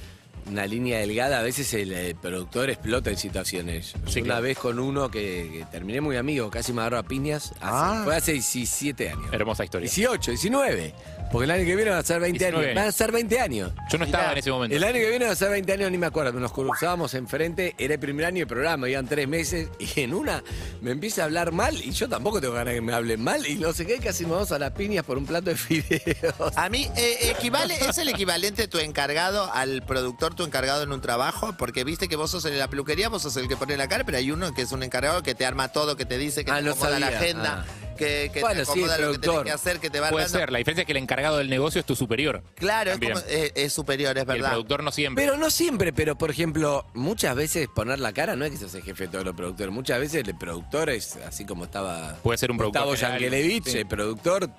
una 0.50 0.66
línea 0.66 1.00
delgada. 1.00 1.40
A 1.40 1.42
veces 1.44 1.74
el, 1.74 1.92
eh, 1.94 2.16
productor 2.20 2.70
explota 2.70 3.10
en 3.10 3.18
situaciones. 3.18 3.94
Sí, 4.08 4.20
una 4.20 4.26
claro. 4.36 4.42
vez 4.44 4.58
con 4.58 4.80
uno 4.80 5.10
que, 5.10 5.50
que 5.52 5.66
terminé 5.72 6.02
muy 6.02 6.18
amigo, 6.18 6.50
casi 6.50 6.74
me 6.74 6.82
agarró 6.82 6.98
a 7.00 7.04
piñas. 7.04 7.52
hace- 7.54 7.60
Ah. 7.62 8.02
Fue 8.04 8.16
hace 8.16 8.34
17 8.34 9.10
años. 9.10 9.32
Hermosa 9.32 9.64
historia. 9.64 9.86
18, 9.90 10.32
19. 10.32 10.94
Porque 11.34 11.46
el 11.46 11.52
año 11.52 11.66
que 11.66 11.76
viene 11.76 11.90
van 11.90 12.00
a 12.00 12.04
ser 12.04 12.20
20 12.22 12.38
19 12.38 12.66
años. 12.70 12.76
Van 12.80 12.88
a 12.88 12.92
ser 12.92 13.12
20 13.12 13.40
años. 13.40 13.72
Yo 13.90 13.98
no 13.98 14.06
estaba 14.06 14.32
en 14.34 14.38
ese 14.38 14.52
momento. 14.52 14.76
El 14.78 14.84
año 14.84 14.94
que 14.94 15.10
viene 15.10 15.26
va 15.26 15.32
a 15.32 15.36
ser 15.36 15.50
20 15.50 15.74
años, 15.74 15.90
ni 15.90 15.98
me 15.98 16.06
acuerdo. 16.06 16.40
Nos 16.40 16.52
cruzábamos 16.54 17.16
enfrente, 17.16 17.74
era 17.80 17.96
el 17.96 18.00
primer 18.00 18.28
año 18.28 18.42
de 18.42 18.46
programa, 18.46 18.88
iban 18.88 19.08
tres 19.08 19.28
meses, 19.28 19.68
y 19.80 20.02
en 20.02 20.14
una 20.14 20.44
me 20.82 20.92
empieza 20.92 21.24
a 21.24 21.26
hablar 21.26 21.52
mal, 21.52 21.76
y 21.76 21.90
yo 21.90 22.08
tampoco 22.08 22.40
tengo 22.40 22.54
ganas 22.54 22.74
de 22.74 22.76
que 22.76 22.82
me 22.86 22.94
hablen 22.94 23.24
mal, 23.24 23.48
y 23.48 23.56
no 23.56 23.74
sé 23.74 23.88
qué, 23.88 23.98
casi 23.98 24.26
me 24.26 24.34
vamos 24.34 24.52
a 24.52 24.60
las 24.60 24.74
piñas 24.74 25.04
por 25.06 25.18
un 25.18 25.26
plato 25.26 25.50
de 25.50 25.56
fideos. 25.58 26.56
A 26.56 26.70
mí, 26.70 26.88
eh, 26.96 27.32
equivale, 27.36 27.76
¿es 27.90 27.98
el 27.98 28.10
equivalente 28.10 28.68
tu 28.68 28.78
encargado 28.78 29.52
al 29.54 29.82
productor, 29.82 30.36
tu 30.36 30.44
encargado 30.44 30.84
en 30.84 30.92
un 30.92 31.02
trabajo? 31.02 31.56
Porque 31.58 31.84
viste 31.84 32.08
que 32.08 32.16
vos 32.16 32.30
sos 32.30 32.46
en 32.46 32.60
la 32.60 32.68
peluquería, 32.68 33.10
vos 33.10 33.24
sos 33.24 33.36
el 33.38 33.48
que 33.48 33.58
pone 33.58 33.76
la 33.76 33.88
cara, 33.88 34.04
pero 34.04 34.20
hay 34.20 34.30
uno 34.30 34.54
que 34.54 34.62
es 34.62 34.72
un 34.72 34.84
encargado 34.84 35.24
que 35.24 35.34
te 35.34 35.48
arma 35.48 35.70
todo, 35.70 35.96
que 35.96 36.06
te 36.06 36.20
dice, 36.20 36.46
que 36.46 36.52
Ah, 36.52 36.58
te 36.58 36.62
no 36.62 36.72
acomoda 36.74 37.00
la 37.00 37.08
agenda, 37.08 37.66
Ah. 37.68 37.83
Que, 37.96 38.30
que 38.34 38.42
Bueno, 38.42 38.60
te 38.62 38.66
sí, 38.66 38.72
acomoda 38.72 38.98
lo 38.98 39.12
que 39.14 39.18
tenés 39.20 39.44
que 39.44 39.52
hacer, 39.52 39.80
que 39.80 39.90
te 39.90 40.00
va 40.00 40.10
Puede 40.10 40.28
ser. 40.30 40.52
La 40.52 40.58
diferencia 40.60 40.82
es 40.82 40.86
que 40.86 40.92
el 40.94 40.98
encargado 40.98 41.38
del 41.38 41.50
negocio 41.50 41.80
es 41.80 41.86
tu 41.86 41.96
superior. 41.96 42.44
Claro, 42.56 42.92
es, 42.92 42.96
También. 43.00 43.14
como- 43.14 43.26
es- 43.28 43.52
es 43.56 43.74
superior, 43.74 44.18
es 44.18 44.24
Y 44.24 44.28
el 44.32 44.38
verdad. 44.38 44.50
productor 44.52 44.84
no 44.84 44.92
siempre. 44.92 45.24
Pero 45.26 45.38
no 45.38 45.50
siempre, 45.50 45.94
pero 45.94 46.18
por 46.18 46.32
ejemplo, 46.32 46.86
muchas 46.94 47.36
veces 47.36 47.68
poner 47.74 48.00
la 48.00 48.14
cara 48.14 48.36
no 48.36 48.46
es 48.46 48.52
que 48.52 48.58
seas 48.58 48.74
el 48.76 48.84
jefe 48.84 49.06
de 49.06 49.10
todos 49.10 49.26
los 49.26 49.36
productores. 49.36 49.74
Muchas 49.74 50.00
veces 50.00 50.28
el 50.28 50.36
productor 50.38 50.90
es 50.90 51.16
así 51.28 51.46
como 51.46 51.66
estaba. 51.66 52.16
Puede 52.24 52.38
ser 52.38 52.52
un 52.52 52.58
productor 52.58 52.86
Gustavo 52.88 53.12
Yankelevich, 53.14 53.66
sí. 53.68 53.78
el 53.78 53.88
productor, 53.88 54.50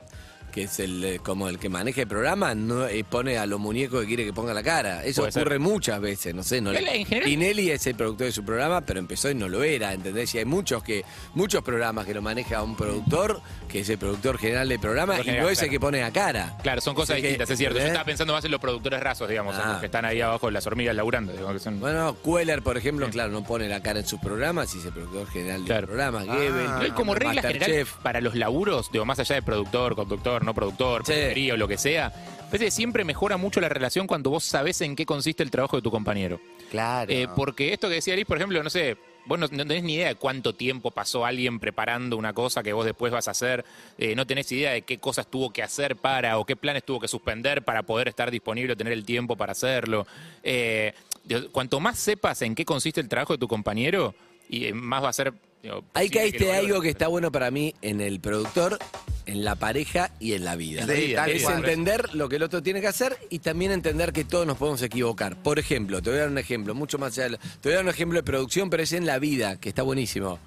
que 0.54 0.62
es 0.62 0.78
el 0.78 1.02
eh, 1.04 1.18
como 1.20 1.48
el 1.48 1.58
que 1.58 1.68
maneja 1.68 2.02
el 2.02 2.06
programa, 2.06 2.54
no 2.54 2.86
eh, 2.86 3.02
pone 3.02 3.38
a 3.38 3.44
los 3.46 3.58
muñecos 3.58 4.02
que 4.02 4.06
quiere 4.06 4.24
que 4.24 4.32
ponga 4.32 4.54
la 4.54 4.62
cara. 4.62 5.04
Eso 5.04 5.22
Puede 5.22 5.32
ser. 5.32 5.42
ocurre 5.42 5.58
muchas 5.58 6.00
veces, 6.00 6.32
no 6.32 6.44
sé. 6.44 6.60
No 6.60 6.70
le- 6.70 6.78
en 6.78 7.04
general- 7.06 7.28
Tinelli 7.28 7.70
es 7.72 7.84
el 7.88 7.96
productor 7.96 8.26
de 8.26 8.32
su 8.32 8.44
programa, 8.44 8.80
pero 8.82 9.00
empezó 9.00 9.28
y 9.28 9.34
no 9.34 9.48
lo 9.48 9.64
era, 9.64 9.92
¿entendés? 9.92 10.32
Y 10.36 10.38
hay 10.38 10.44
muchos 10.44 10.84
que 10.84 11.04
muchos 11.34 11.64
programas 11.64 12.06
que 12.06 12.14
lo 12.14 12.22
maneja 12.22 12.62
un 12.62 12.76
productor, 12.76 13.40
que 13.68 13.80
es 13.80 13.88
el 13.88 13.98
productor 13.98 14.38
general 14.38 14.68
del 14.68 14.78
programa, 14.78 15.14
Productor 15.14 15.34
y 15.34 15.38
no 15.40 15.48
es 15.48 15.58
el 15.58 15.64
claro. 15.64 15.70
que 15.72 15.80
pone 15.80 16.00
la 16.00 16.12
cara. 16.12 16.56
Claro, 16.62 16.80
son 16.80 16.94
cosas 16.94 17.14
Así 17.14 17.22
que, 17.22 17.28
distintas, 17.30 17.50
es 17.50 17.58
cierto. 17.58 17.74
Yo 17.74 17.78
¿entendés? 17.80 17.92
estaba 17.94 18.06
pensando 18.06 18.32
más 18.32 18.44
en 18.44 18.50
los 18.52 18.60
productores 18.60 19.00
rasos, 19.00 19.28
digamos, 19.28 19.56
en 19.56 19.62
Ah. 19.62 19.70
los 19.72 19.80
que 19.80 19.86
están 19.86 20.04
ahí 20.04 20.20
abajo, 20.20 20.52
las 20.52 20.64
hormigas 20.68 20.94
laburando. 20.94 21.32
digamos, 21.32 21.54
que 21.54 21.58
son- 21.58 21.80
Bueno, 21.80 22.16
Queller, 22.24 22.62
por 22.62 22.76
ejemplo, 22.76 23.06
Sí. 23.06 23.12
claro, 23.12 23.32
no 23.32 23.42
pone 23.42 23.68
la 23.68 23.82
cara 23.82 23.98
en 23.98 24.06
sus 24.06 24.20
programas 24.20 24.72
y 24.76 24.78
es 24.78 24.84
el 24.84 24.92
productor 24.92 25.26
general 25.30 25.56
del 25.62 25.66
Claro. 25.66 25.86
programa. 25.88 26.24
Ah. 26.28 26.36
Gebel, 26.38 26.64
No 26.66 26.78
hay 26.78 26.90
como 26.92 27.14
regla 27.16 27.42
general 27.42 27.58
Masterchef. 27.70 27.94
para 28.04 28.20
los 28.20 28.36
laburos, 28.36 28.92
digo, 28.92 29.04
más 29.04 29.18
allá 29.18 29.34
de 29.34 29.42
productor, 29.42 29.96
conductor, 29.96 30.43
no 30.44 30.54
productor, 30.54 31.04
Sí. 31.06 31.12
peluquería 31.12 31.54
o 31.54 31.56
lo 31.56 31.66
que 31.68 31.78
sea. 31.78 32.12
Parece 32.46 32.66
que 32.66 32.70
siempre 32.70 33.04
mejora 33.04 33.36
mucho 33.36 33.60
la 33.60 33.68
relación 33.68 34.06
cuando 34.06 34.30
vos 34.30 34.44
sabés 34.44 34.80
en 34.80 34.94
qué 34.94 35.04
consiste 35.06 35.42
el 35.42 35.50
trabajo 35.50 35.76
de 35.76 35.82
tu 35.82 35.90
compañero. 35.90 36.40
Claro. 36.70 37.10
Eh, 37.12 37.26
porque 37.34 37.72
esto 37.72 37.88
que 37.88 37.94
decía 37.96 38.14
Liz, 38.14 38.26
por 38.26 38.36
ejemplo, 38.36 38.62
no 38.62 38.70
sé, 38.70 38.96
vos 39.26 39.38
no, 39.38 39.46
no 39.50 39.66
tenés 39.66 39.82
ni 39.82 39.94
idea 39.94 40.08
de 40.08 40.14
cuánto 40.14 40.54
tiempo 40.54 40.90
pasó 40.90 41.24
alguien 41.24 41.58
preparando 41.58 42.16
una 42.16 42.32
cosa 42.32 42.62
que 42.62 42.72
vos 42.72 42.84
después 42.84 43.12
vas 43.12 43.26
a 43.26 43.32
hacer, 43.32 43.64
eh, 43.98 44.14
no 44.14 44.26
tenés 44.26 44.50
idea 44.52 44.72
de 44.72 44.82
qué 44.82 44.98
cosas 44.98 45.26
tuvo 45.26 45.50
que 45.50 45.62
hacer 45.62 45.96
para, 45.96 46.38
o 46.38 46.44
qué 46.44 46.54
planes 46.54 46.84
tuvo 46.84 47.00
que 47.00 47.08
suspender 47.08 47.62
para 47.64 47.82
poder 47.82 48.08
estar 48.08 48.30
disponible 48.30 48.74
o 48.74 48.76
tener 48.76 48.92
el 48.92 49.04
tiempo 49.04 49.36
para 49.36 49.52
hacerlo. 49.52 50.06
Eh, 50.42 50.92
digo, 51.24 51.50
cuanto 51.50 51.80
más 51.80 51.98
sepas 51.98 52.42
en 52.42 52.54
qué 52.54 52.64
consiste 52.64 53.00
el 53.00 53.08
trabajo 53.08 53.32
de 53.32 53.38
tu 53.38 53.48
compañero, 53.48 54.14
y 54.48 54.66
eh, 54.66 54.74
más 54.74 55.02
va 55.02 55.08
a 55.08 55.12
ser... 55.12 55.32
digo, 55.62 55.82
Ahí 55.94 56.08
posible 56.08 56.10
que 56.10 56.18
caíste 56.18 56.46
lo 56.46 56.52
algo 56.52 56.80
que 56.82 56.90
está 56.90 57.08
bueno 57.08 57.32
para 57.32 57.50
mí 57.50 57.74
en 57.82 58.00
el 58.00 58.20
productor, 58.20 58.78
en 59.26 59.44
la 59.44 59.54
pareja 59.54 60.10
y 60.20 60.32
en 60.34 60.44
la 60.44 60.56
vida. 60.56 60.86
Tal 60.86 61.30
es 61.30 61.42
cual. 61.42 61.56
entender 61.58 62.14
lo 62.14 62.28
que 62.28 62.36
el 62.36 62.42
otro 62.42 62.62
tiene 62.62 62.80
que 62.80 62.88
hacer 62.88 63.16
y 63.30 63.38
también 63.38 63.72
entender 63.72 64.12
que 64.12 64.24
todos 64.24 64.46
nos 64.46 64.56
podemos 64.58 64.82
equivocar. 64.82 65.36
Por 65.42 65.58
ejemplo, 65.58 66.02
te 66.02 66.10
voy 66.10 66.18
a 66.18 66.22
dar 66.22 66.30
un 66.30 66.38
ejemplo, 66.38 66.74
mucho 66.74 66.98
más 66.98 67.18
allá. 67.18 67.38
Te 67.38 67.68
voy 67.68 67.72
a 67.72 67.76
dar 67.76 67.84
un 67.84 67.90
ejemplo 67.90 68.18
de 68.18 68.22
producción, 68.22 68.70
pero 68.70 68.82
es 68.82 68.92
en 68.92 69.06
la 69.06 69.18
vida, 69.18 69.56
que 69.58 69.68
está 69.70 69.82
buenísimo. 69.82 70.38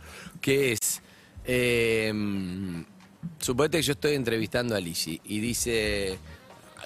Que 0.41 0.73
es. 0.73 1.01
Eh, 1.45 2.13
suponete 3.39 3.77
que 3.77 3.83
yo 3.83 3.93
estoy 3.93 4.15
entrevistando 4.15 4.75
a 4.75 4.79
Lizzy 4.79 5.21
y 5.25 5.39
dice. 5.39 6.17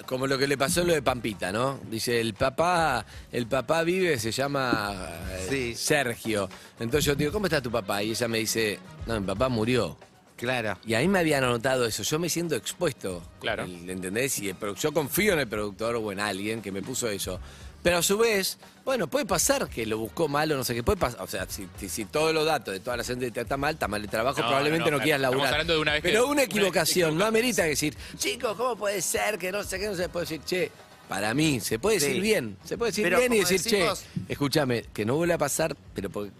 Como 0.06 0.26
lo 0.26 0.38
que 0.38 0.48
le 0.48 0.56
pasó 0.56 0.80
en 0.80 0.86
lo 0.88 0.94
de 0.94 1.02
Pampita, 1.02 1.52
¿no? 1.52 1.78
Dice, 1.90 2.18
el 2.18 2.32
papá, 2.32 3.04
el 3.30 3.46
papá 3.46 3.82
vive, 3.84 4.18
se 4.18 4.32
llama 4.32 5.10
eh, 5.30 5.46
Sí. 5.48 5.74
Sergio. 5.76 6.48
Entonces 6.80 7.04
yo 7.04 7.14
digo, 7.14 7.30
¿cómo 7.30 7.44
está 7.46 7.60
tu 7.60 7.70
papá? 7.70 8.02
Y 8.02 8.10
ella 8.10 8.26
me 8.26 8.38
dice, 8.38 8.78
no, 9.06 9.20
mi 9.20 9.26
papá 9.26 9.50
murió. 9.50 9.96
Claro. 10.42 10.76
Y 10.84 10.94
ahí 10.94 11.06
me 11.06 11.20
habían 11.20 11.44
anotado 11.44 11.86
eso. 11.86 12.02
Yo 12.02 12.18
me 12.18 12.28
siento 12.28 12.56
expuesto. 12.56 13.22
Claro. 13.40 13.62
El- 13.62 13.88
¿Entendés? 13.88 14.38
Y 14.40 14.48
el 14.48 14.58
produ- 14.58 14.74
yo 14.76 14.92
confío 14.92 15.34
en 15.34 15.38
el 15.38 15.46
productor 15.48 15.94
o 15.94 16.10
en 16.10 16.18
alguien 16.18 16.60
que 16.60 16.72
me 16.72 16.82
puso 16.82 17.08
eso. 17.08 17.38
Pero 17.80 17.98
a 17.98 18.02
su 18.02 18.18
vez, 18.18 18.58
bueno, 18.84 19.06
puede 19.08 19.24
pasar 19.24 19.68
que 19.68 19.86
lo 19.86 19.98
buscó 19.98 20.26
mal 20.26 20.50
o 20.50 20.56
no 20.56 20.64
sé 20.64 20.74
qué. 20.74 20.82
Puede 20.82 20.98
pasar. 20.98 21.20
O 21.22 21.26
sea, 21.28 21.46
si, 21.48 21.68
si- 21.78 21.88
si 21.88 22.04
todos 22.06 22.34
los 22.34 22.44
datos 22.44 22.74
de 22.74 22.80
toda 22.80 22.96
la 22.96 23.04
gente 23.04 23.30
te 23.30 23.40
está 23.40 23.56
mal, 23.56 23.74
está 23.74 23.86
mal 23.86 24.02
el 24.02 24.08
trabajo, 24.10 24.40
No, 24.40 24.46
probablemente 24.48 24.86
no, 24.86 24.90
no, 24.92 24.96
no, 24.98 25.02
quieras 25.04 25.20
estamos 25.20 25.34
laburar. 25.36 25.54
hablando 25.54 25.72
de 25.74 25.78
una 25.80 25.92
vez 25.92 26.02
que- 26.02 26.08
Pero 26.08 26.26
una 26.26 26.40
vez 26.42 26.46
equivocación 26.50 27.16
no 27.16 27.24
amerita 27.24 27.62
decir, 27.62 27.96
chicos, 28.18 28.56
¿cómo 28.56 28.74
puede 28.76 29.00
ser 29.00 29.38
que 29.38 29.52
no 29.52 29.62
sé 29.62 29.78
qué? 29.78 29.86
No 29.86 29.94
se 29.94 30.08
puede 30.08 30.24
decir, 30.26 30.40
che. 30.44 30.70
Para 31.08 31.34
mí, 31.34 31.60
se 31.60 31.78
puede 31.78 31.96
decir 31.98 32.14
Sí. 32.14 32.20
bien. 32.20 32.56
Se 32.64 32.78
puede 32.78 32.90
decir 32.90 33.04
Pero 33.04 33.18
bien 33.18 33.32
y 33.34 33.36
como 33.38 33.48
decir, 33.48 33.70
decimos- 33.70 34.00
che, 34.26 34.32
escúchame, 34.32 34.84
que 34.94 35.04
no 35.04 35.16
vuelva 35.16 35.34
a 35.34 35.38
pasar, 35.38 35.76
pero 35.94 36.08
porque 36.08 36.30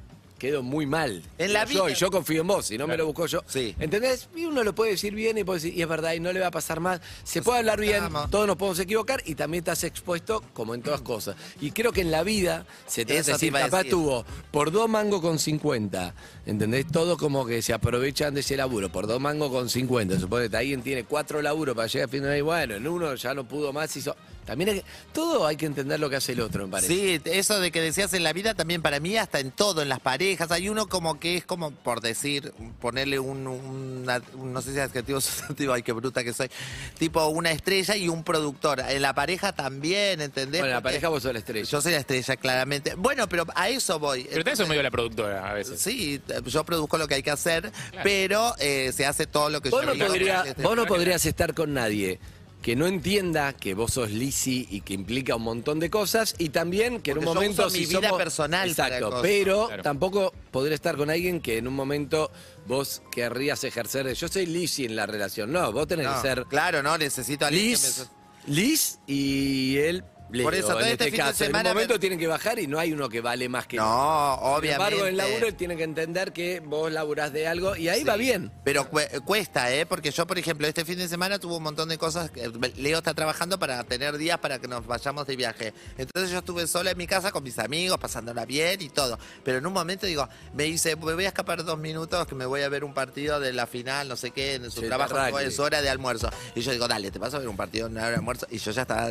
quedo 0.42 0.64
muy 0.64 0.86
mal. 0.86 1.22
En 1.38 1.52
la 1.52 1.64
Yo, 1.66 1.84
vida- 1.84 1.92
y 1.92 1.94
yo 1.94 2.10
confío 2.10 2.40
en 2.40 2.48
vos, 2.48 2.66
si 2.66 2.76
no 2.76 2.88
me 2.88 2.94
Claro. 2.94 3.04
lo 3.04 3.06
busco 3.06 3.26
yo. 3.26 3.42
Sí. 3.46 3.76
¿Entendés? 3.78 4.28
Y 4.34 4.44
uno 4.44 4.64
lo 4.64 4.74
puede 4.74 4.90
decir 4.90 5.14
bien 5.14 5.38
y 5.38 5.44
puede 5.44 5.60
decir, 5.60 5.78
y 5.78 5.82
es 5.82 5.88
verdad, 5.88 6.14
y 6.14 6.18
no 6.20 6.32
le 6.32 6.40
va 6.40 6.48
a 6.48 6.50
pasar 6.50 6.80
más. 6.80 7.00
Se 7.22 7.42
puede 7.42 7.60
hablar 7.60 7.78
bien, 7.78 8.02
equivocamos. 8.02 8.30
todos 8.32 8.48
nos 8.48 8.56
podemos 8.56 8.80
equivocar 8.80 9.22
y 9.24 9.36
también 9.36 9.60
estás 9.60 9.84
expuesto 9.84 10.42
como 10.52 10.74
en 10.74 10.82
todas 10.82 11.00
cosas. 11.02 11.36
Y 11.60 11.70
creo 11.70 11.92
que 11.92 12.00
en 12.00 12.10
la 12.10 12.24
vida 12.24 12.66
se 12.88 13.04
trata 13.04 13.20
Eso 13.20 13.26
de 13.30 13.32
te 13.32 13.32
decir, 13.34 13.46
iba 13.50 13.60
a 13.60 13.62
papá 13.66 13.76
decir. 13.78 13.92
tuvo 13.92 14.24
por 14.50 14.72
dos 14.72 14.88
mangos 14.88 15.20
con 15.20 15.38
50. 15.38 16.12
¿Entendés? 16.44 16.86
Todo 16.90 17.16
como 17.16 17.46
que 17.46 17.62
se 17.62 17.72
aprovechan 17.72 18.34
de 18.34 18.40
ese 18.40 18.56
laburo. 18.56 18.90
Por 18.90 19.06
dos 19.06 19.20
mangos 19.20 19.50
con 19.52 19.68
50. 19.70 20.18
Suponete, 20.18 20.50
que 20.50 20.56
alguien 20.56 20.82
tiene 20.82 21.04
cuatro 21.04 21.40
laburos 21.40 21.76
para 21.76 21.86
llegar 21.86 22.08
a 22.08 22.10
fin 22.10 22.22
de 22.24 22.30
mes 22.30 22.38
y 22.40 22.42
bueno, 22.42 22.74
en 22.74 22.88
uno 22.88 23.14
ya 23.14 23.32
no 23.32 23.46
pudo 23.46 23.72
más. 23.72 23.96
Hizo... 23.96 24.16
También 24.44 24.70
hay 24.70 24.80
que- 24.80 24.84
todo 25.12 25.46
hay 25.46 25.56
que 25.56 25.66
entender 25.66 26.00
lo 26.00 26.10
que 26.10 26.16
hace 26.16 26.32
el 26.32 26.40
otro, 26.40 26.66
me 26.66 26.72
parece. 26.72 26.92
Sí, 26.92 27.20
eso 27.26 27.60
de 27.60 27.70
que 27.70 27.80
decías 27.80 28.12
en 28.14 28.24
la 28.24 28.32
vida 28.32 28.54
también 28.54 28.82
para 28.82 28.98
mí, 28.98 29.16
hasta 29.16 29.38
en 29.38 29.52
todo, 29.52 29.82
en 29.82 29.88
las 29.88 30.00
parejas. 30.00 30.50
Hay 30.50 30.68
uno 30.68 30.88
como 30.88 31.20
que 31.20 31.36
es 31.36 31.44
como, 31.44 31.70
por 31.70 32.00
decir, 32.00 32.52
ponerle 32.80 33.18
un, 33.20 33.46
una- 33.46 34.20
un- 34.34 34.52
no 34.52 34.60
sé 34.60 34.72
si 34.72 34.78
es 34.78 34.84
adjetivo 34.84 35.18
o 35.18 35.20
sustantivo, 35.60 35.72
ay, 35.72 35.82
qué 35.82 35.92
bruta 35.92 36.24
que 36.24 36.32
soy, 36.32 36.50
tipo 36.98 37.24
una 37.28 37.52
estrella 37.52 37.96
y 37.96 38.08
un 38.08 38.24
productor. 38.24 38.80
En 38.80 39.00
la 39.02 39.14
pareja 39.14 39.52
también, 39.52 40.20
¿entendés? 40.20 40.60
Bueno, 40.60 40.66
en 40.66 40.74
la 40.76 40.82
pareja 40.82 41.08
vos 41.08 41.22
sos 41.22 41.32
la 41.32 41.38
estrella. 41.38 41.68
Yo 41.68 41.80
soy 41.80 41.92
la 41.92 41.98
estrella, 41.98 42.36
claramente. 42.36 42.94
Bueno, 42.96 43.28
pero 43.28 43.46
a 43.54 43.68
eso 43.68 43.98
voy. 43.98 44.24
Pero 44.30 44.42
tenés 44.44 44.58
un 44.60 44.68
medio 44.68 44.80
de 44.80 44.84
la 44.84 44.90
productora 44.90 45.48
a 45.48 45.52
veces. 45.54 45.80
Sí, 45.80 46.20
yo 46.46 46.64
produzco 46.64 46.98
lo 46.98 47.06
que 47.06 47.14
hay 47.14 47.22
que 47.22 47.30
hacer, 47.30 47.70
pero 48.02 48.54
eh, 48.58 48.90
se 48.92 49.06
hace 49.06 49.26
todo 49.26 49.50
lo 49.50 49.60
que 49.60 49.70
Vos 49.70 49.82
yo 49.82 49.86
no, 49.86 49.94
digo. 49.94 50.06
podría- 50.08 50.42
Este, 50.46 50.62
vos 50.62 50.76
no 50.76 50.86
podrías 50.86 51.24
estar 51.26 51.54
con 51.54 51.72
nadie 51.74 52.18
que 52.62 52.76
no 52.76 52.86
entienda 52.86 53.52
que 53.54 53.74
vos 53.74 53.92
sos 53.94 54.10
Lisi 54.12 54.68
y 54.70 54.82
que 54.82 54.94
implica 54.94 55.34
un 55.36 55.42
montón 55.42 55.80
de 55.80 55.90
cosas 55.90 56.34
y 56.38 56.50
también 56.50 57.00
que 57.00 57.10
en 57.10 57.18
un 57.18 57.24
momento 57.24 57.66
uso 57.66 57.76
mi 57.76 57.84
si 57.84 57.86
vida 57.96 58.08
somos- 58.08 58.18
personal 58.18 58.68
exacto 58.70 59.18
pero 59.20 59.66
Claro. 59.66 59.82
tampoco 59.82 60.32
podría 60.52 60.76
estar 60.76 60.96
con 60.96 61.10
alguien 61.10 61.40
que 61.40 61.58
en 61.58 61.66
un 61.66 61.74
momento 61.74 62.30
vos 62.66 63.02
querrías 63.10 63.64
ejercer 63.64 64.06
de, 64.06 64.14
yo 64.14 64.28
soy 64.28 64.46
Lisi 64.46 64.84
en 64.84 64.94
la 64.94 65.06
relación 65.06 65.50
no 65.52 65.72
vos 65.72 65.88
tenés 65.88 66.06
No, 66.06 66.14
que 66.14 66.20
ser 66.28 66.44
Claro, 66.48 66.82
no, 66.84 66.96
necesito 66.96 67.44
a 67.46 67.50
Liz 67.50 68.06
me- 68.46 68.54
Liz 68.54 68.98
y 69.08 69.76
él 69.78 70.04
Leo, 70.32 70.44
Por 70.44 70.54
eso, 70.54 70.68
todo 70.68 70.80
en 70.80 70.86
este 70.88 70.92
este 70.92 71.04
fin 71.04 71.12
de 71.12 71.18
caso, 71.18 71.44
en 71.44 71.50
un 71.50 71.52
semana 71.56 71.68
momento 71.74 71.94
me- 71.94 71.98
tienen 72.00 72.18
que 72.18 72.26
bajar 72.26 72.58
y 72.58 72.66
no 72.66 72.78
hay 72.78 72.92
uno 72.92 73.08
que 73.08 73.20
vale 73.20 73.48
más 73.48 73.66
que 73.66 73.76
No, 73.76 74.34
otro. 74.34 74.46
Sin 74.46 74.54
obviamente. 74.56 74.72
embargo, 74.94 75.06
en 75.06 75.16
laburo 75.16 75.46
él 75.46 75.54
tiene 75.54 75.76
que 75.76 75.82
entender 75.84 76.32
que 76.32 76.60
vos 76.60 76.90
laburás 76.90 77.32
de 77.32 77.46
algo 77.46 77.76
y 77.76 77.88
ahí 77.88 78.02
va 78.04 78.16
bien. 78.16 78.50
Pero 78.64 78.88
cu- 78.88 79.00
cuesta, 79.24 79.72
¿eh? 79.72 79.84
Porque 79.86 80.10
yo, 80.10 80.26
por 80.26 80.38
ejemplo, 80.38 80.66
este 80.66 80.84
fin 80.84 80.98
de 80.98 81.06
semana 81.08 81.38
tuve 81.38 81.56
un 81.56 81.62
montón 81.62 81.88
de 81.88 81.98
cosas. 81.98 82.30
que- 82.30 82.50
Leo 82.76 82.98
está 82.98 83.14
trabajando 83.14 83.58
para 83.58 83.84
tener 83.84 84.16
días 84.16 84.38
para 84.38 84.58
que 84.58 84.68
nos 84.68 84.86
vayamos 84.86 85.26
de 85.26 85.36
viaje. 85.36 85.74
Entonces 85.98 86.30
yo 86.30 86.38
estuve 86.38 86.66
sola 86.66 86.92
en 86.92 86.98
mi 86.98 87.06
casa 87.06 87.30
con 87.30 87.42
mis 87.42 87.58
amigos, 87.58 87.98
pasándola 87.98 88.44
bien 88.46 88.80
y 88.80 88.88
todo. 88.88 89.18
Pero 89.44 89.58
en 89.58 89.66
un 89.66 89.72
momento 89.72 90.06
digo, 90.06 90.28
me 90.54 90.64
dice, 90.64 90.96
me 90.96 91.14
voy 91.14 91.24
a 91.24 91.28
escapar 91.28 91.62
dos 91.64 91.78
minutos 91.78 92.26
que 92.26 92.34
me 92.34 92.46
voy 92.46 92.62
a 92.62 92.68
ver 92.68 92.84
un 92.84 92.94
partido 92.94 93.38
de 93.40 93.52
la 93.52 93.66
final, 93.66 94.08
no 94.08 94.16
sé 94.16 94.30
qué, 94.30 94.54
en 94.54 94.70
su 94.70 94.80
Sí, 94.80 94.86
trabajo 94.86 95.16
es 95.38 95.58
hora 95.58 95.82
de 95.82 95.90
almuerzo. 95.90 96.30
Y 96.54 96.60
yo 96.62 96.72
digo, 96.72 96.88
dale, 96.88 97.10
te 97.10 97.18
vas 97.18 97.34
a 97.34 97.38
ver 97.38 97.48
un 97.48 97.56
partido 97.56 97.86
en 97.86 97.96
hora 97.96 98.08
de 98.10 98.14
almuerzo. 98.16 98.46
Y 98.50 98.58
yo 98.58 98.70
ya 98.70 98.82
estaba. 98.82 99.10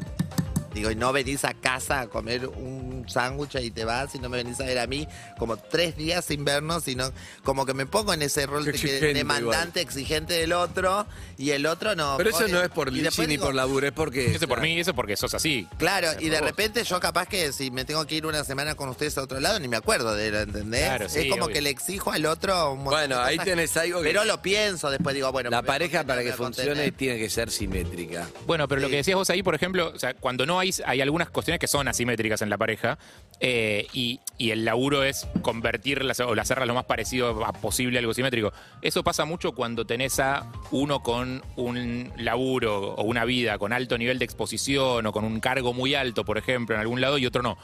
Digo, 0.74 0.90
y 0.90 0.96
no 0.96 1.12
venís 1.12 1.44
a 1.44 1.51
casa 1.62 2.02
a 2.02 2.08
comer 2.08 2.48
un 2.48 3.06
sándwich 3.08 3.56
y 3.56 3.72
te 3.72 3.86
vas 3.86 4.14
y 4.16 4.20
no 4.20 4.30
me 4.30 4.38
venís 4.38 4.60
a 4.60 4.66
ver 4.66 4.80
a 4.80 4.88
mí 4.88 5.08
como 5.38 5.58
tres 5.58 5.96
días 5.96 6.26
sin 6.26 6.44
vernos, 6.44 6.84
sino 6.84 7.12
como 7.44 7.66
que 7.66 7.74
me 7.74 7.86
pongo 7.86 8.14
en 8.14 8.22
ese 8.22 8.46
rol 8.46 8.68
exigente 8.68 9.14
demandante, 9.14 9.82
exigente 9.82 10.34
del 10.34 10.54
otro 10.54 11.06
y 11.38 11.52
el 11.52 11.66
otro 11.66 11.96
no. 11.96 12.16
Pero 12.18 12.30
eso 12.32 12.48
no 12.48 12.62
es 12.62 12.70
por 12.70 12.92
después 12.92 13.28
ni 13.28 13.36
digo, 13.36 13.46
por 13.46 13.56
laburo, 13.56 13.88
es 13.88 13.94
porque... 13.94 14.36
Eso 14.36 14.48
por 14.48 14.62
mí, 14.62 14.80
eso 14.80 14.94
porque 14.94 15.16
sos 15.16 15.34
así. 15.34 15.68
Claro, 15.78 16.10
y 16.20 16.30
de 16.30 16.40
vos. 16.40 16.50
repente 16.50 16.84
yo 16.84 17.00
capaz 17.00 17.28
que 17.28 17.52
si 17.52 17.72
me 17.72 17.86
tengo 17.86 18.06
que 18.06 18.16
ir 18.16 18.26
una 18.26 18.44
semana 18.44 18.76
con 18.76 18.90
ustedes 18.90 19.18
a 19.18 19.24
otro 19.24 19.40
lado, 19.40 19.60
ni 19.60 19.68
me 19.68 19.78
acuerdo 19.78 20.16
de 20.16 20.28
él, 20.28 20.36
¿entendés? 20.36 20.86
Claro, 20.86 21.10
sí, 21.10 21.20
es 21.20 21.30
como 21.30 21.46
obvio. 21.46 21.54
que 21.54 21.62
le 21.62 21.70
exijo 21.70 22.12
al 22.12 22.26
otro 22.26 22.74
un 22.74 22.84
montón 22.84 22.94
Bueno, 22.94 23.18
de 23.18 23.24
ahí 23.24 23.38
tenés 23.38 23.76
algo 23.78 24.02
que... 24.02 24.08
Pero 24.08 24.26
lo 24.26 24.42
pienso, 24.42 24.90
después 24.90 25.16
digo, 25.16 25.32
bueno... 25.32 25.50
La 25.50 25.62
pareja 25.62 26.04
para 26.04 26.24
que 26.24 26.34
funcione 26.34 26.70
contener. 26.70 26.94
tiene 26.94 27.20
que 27.20 27.30
ser 27.30 27.52
simétrica. 27.52 28.28
Bueno, 28.46 28.68
pero 28.68 28.82
lo 28.82 28.90
que 28.90 28.98
decías 28.98 29.16
vos 29.16 29.30
ahí, 29.30 29.44
por 29.44 29.56
ejemplo, 29.56 29.92
o 29.94 30.00
sea, 30.00 30.14
cuando 30.14 30.46
no 30.46 30.60
hay, 30.60 30.74
hay 30.86 31.02
algunas 31.02 31.30
cuestiones 31.30 31.51
que 31.60 31.68
son 31.68 31.88
asimétricas 31.88 32.42
en 32.42 32.50
la 32.50 32.58
pareja 32.58 32.98
eh, 33.40 33.88
y, 33.94 34.20
el 34.40 34.66
laburo 34.66 35.04
es 35.04 35.28
convertirlas 35.44 36.20
o 36.20 36.34
hacerlas 36.34 36.68
lo 36.68 36.74
más 36.74 36.86
parecido 36.86 37.40
posible 37.62 37.98
a 37.98 38.00
algo 38.00 38.14
simétrico. 38.14 38.52
Eso 38.82 39.04
pasa 39.04 39.24
mucho 39.24 39.52
cuando 39.52 39.86
tenés 39.86 40.20
a 40.20 40.52
uno 40.72 41.04
con 41.04 41.44
un 41.58 42.12
laburo 42.18 42.96
o 42.96 43.04
una 43.04 43.24
vida 43.24 43.60
con 43.60 43.72
alto 43.72 44.00
nivel 44.00 44.18
de 44.18 44.26
exposición 44.26 45.06
o 45.06 45.12
con 45.12 45.26
un 45.26 45.40
cargo 45.40 45.74
muy 45.74 45.94
alto, 45.94 46.26
por 46.26 46.40
ejemplo, 46.40 46.76
en 46.76 46.82
algún 46.82 47.02
lado 47.02 47.20
y 47.20 47.28
otro 47.28 47.44
no. 47.44 47.58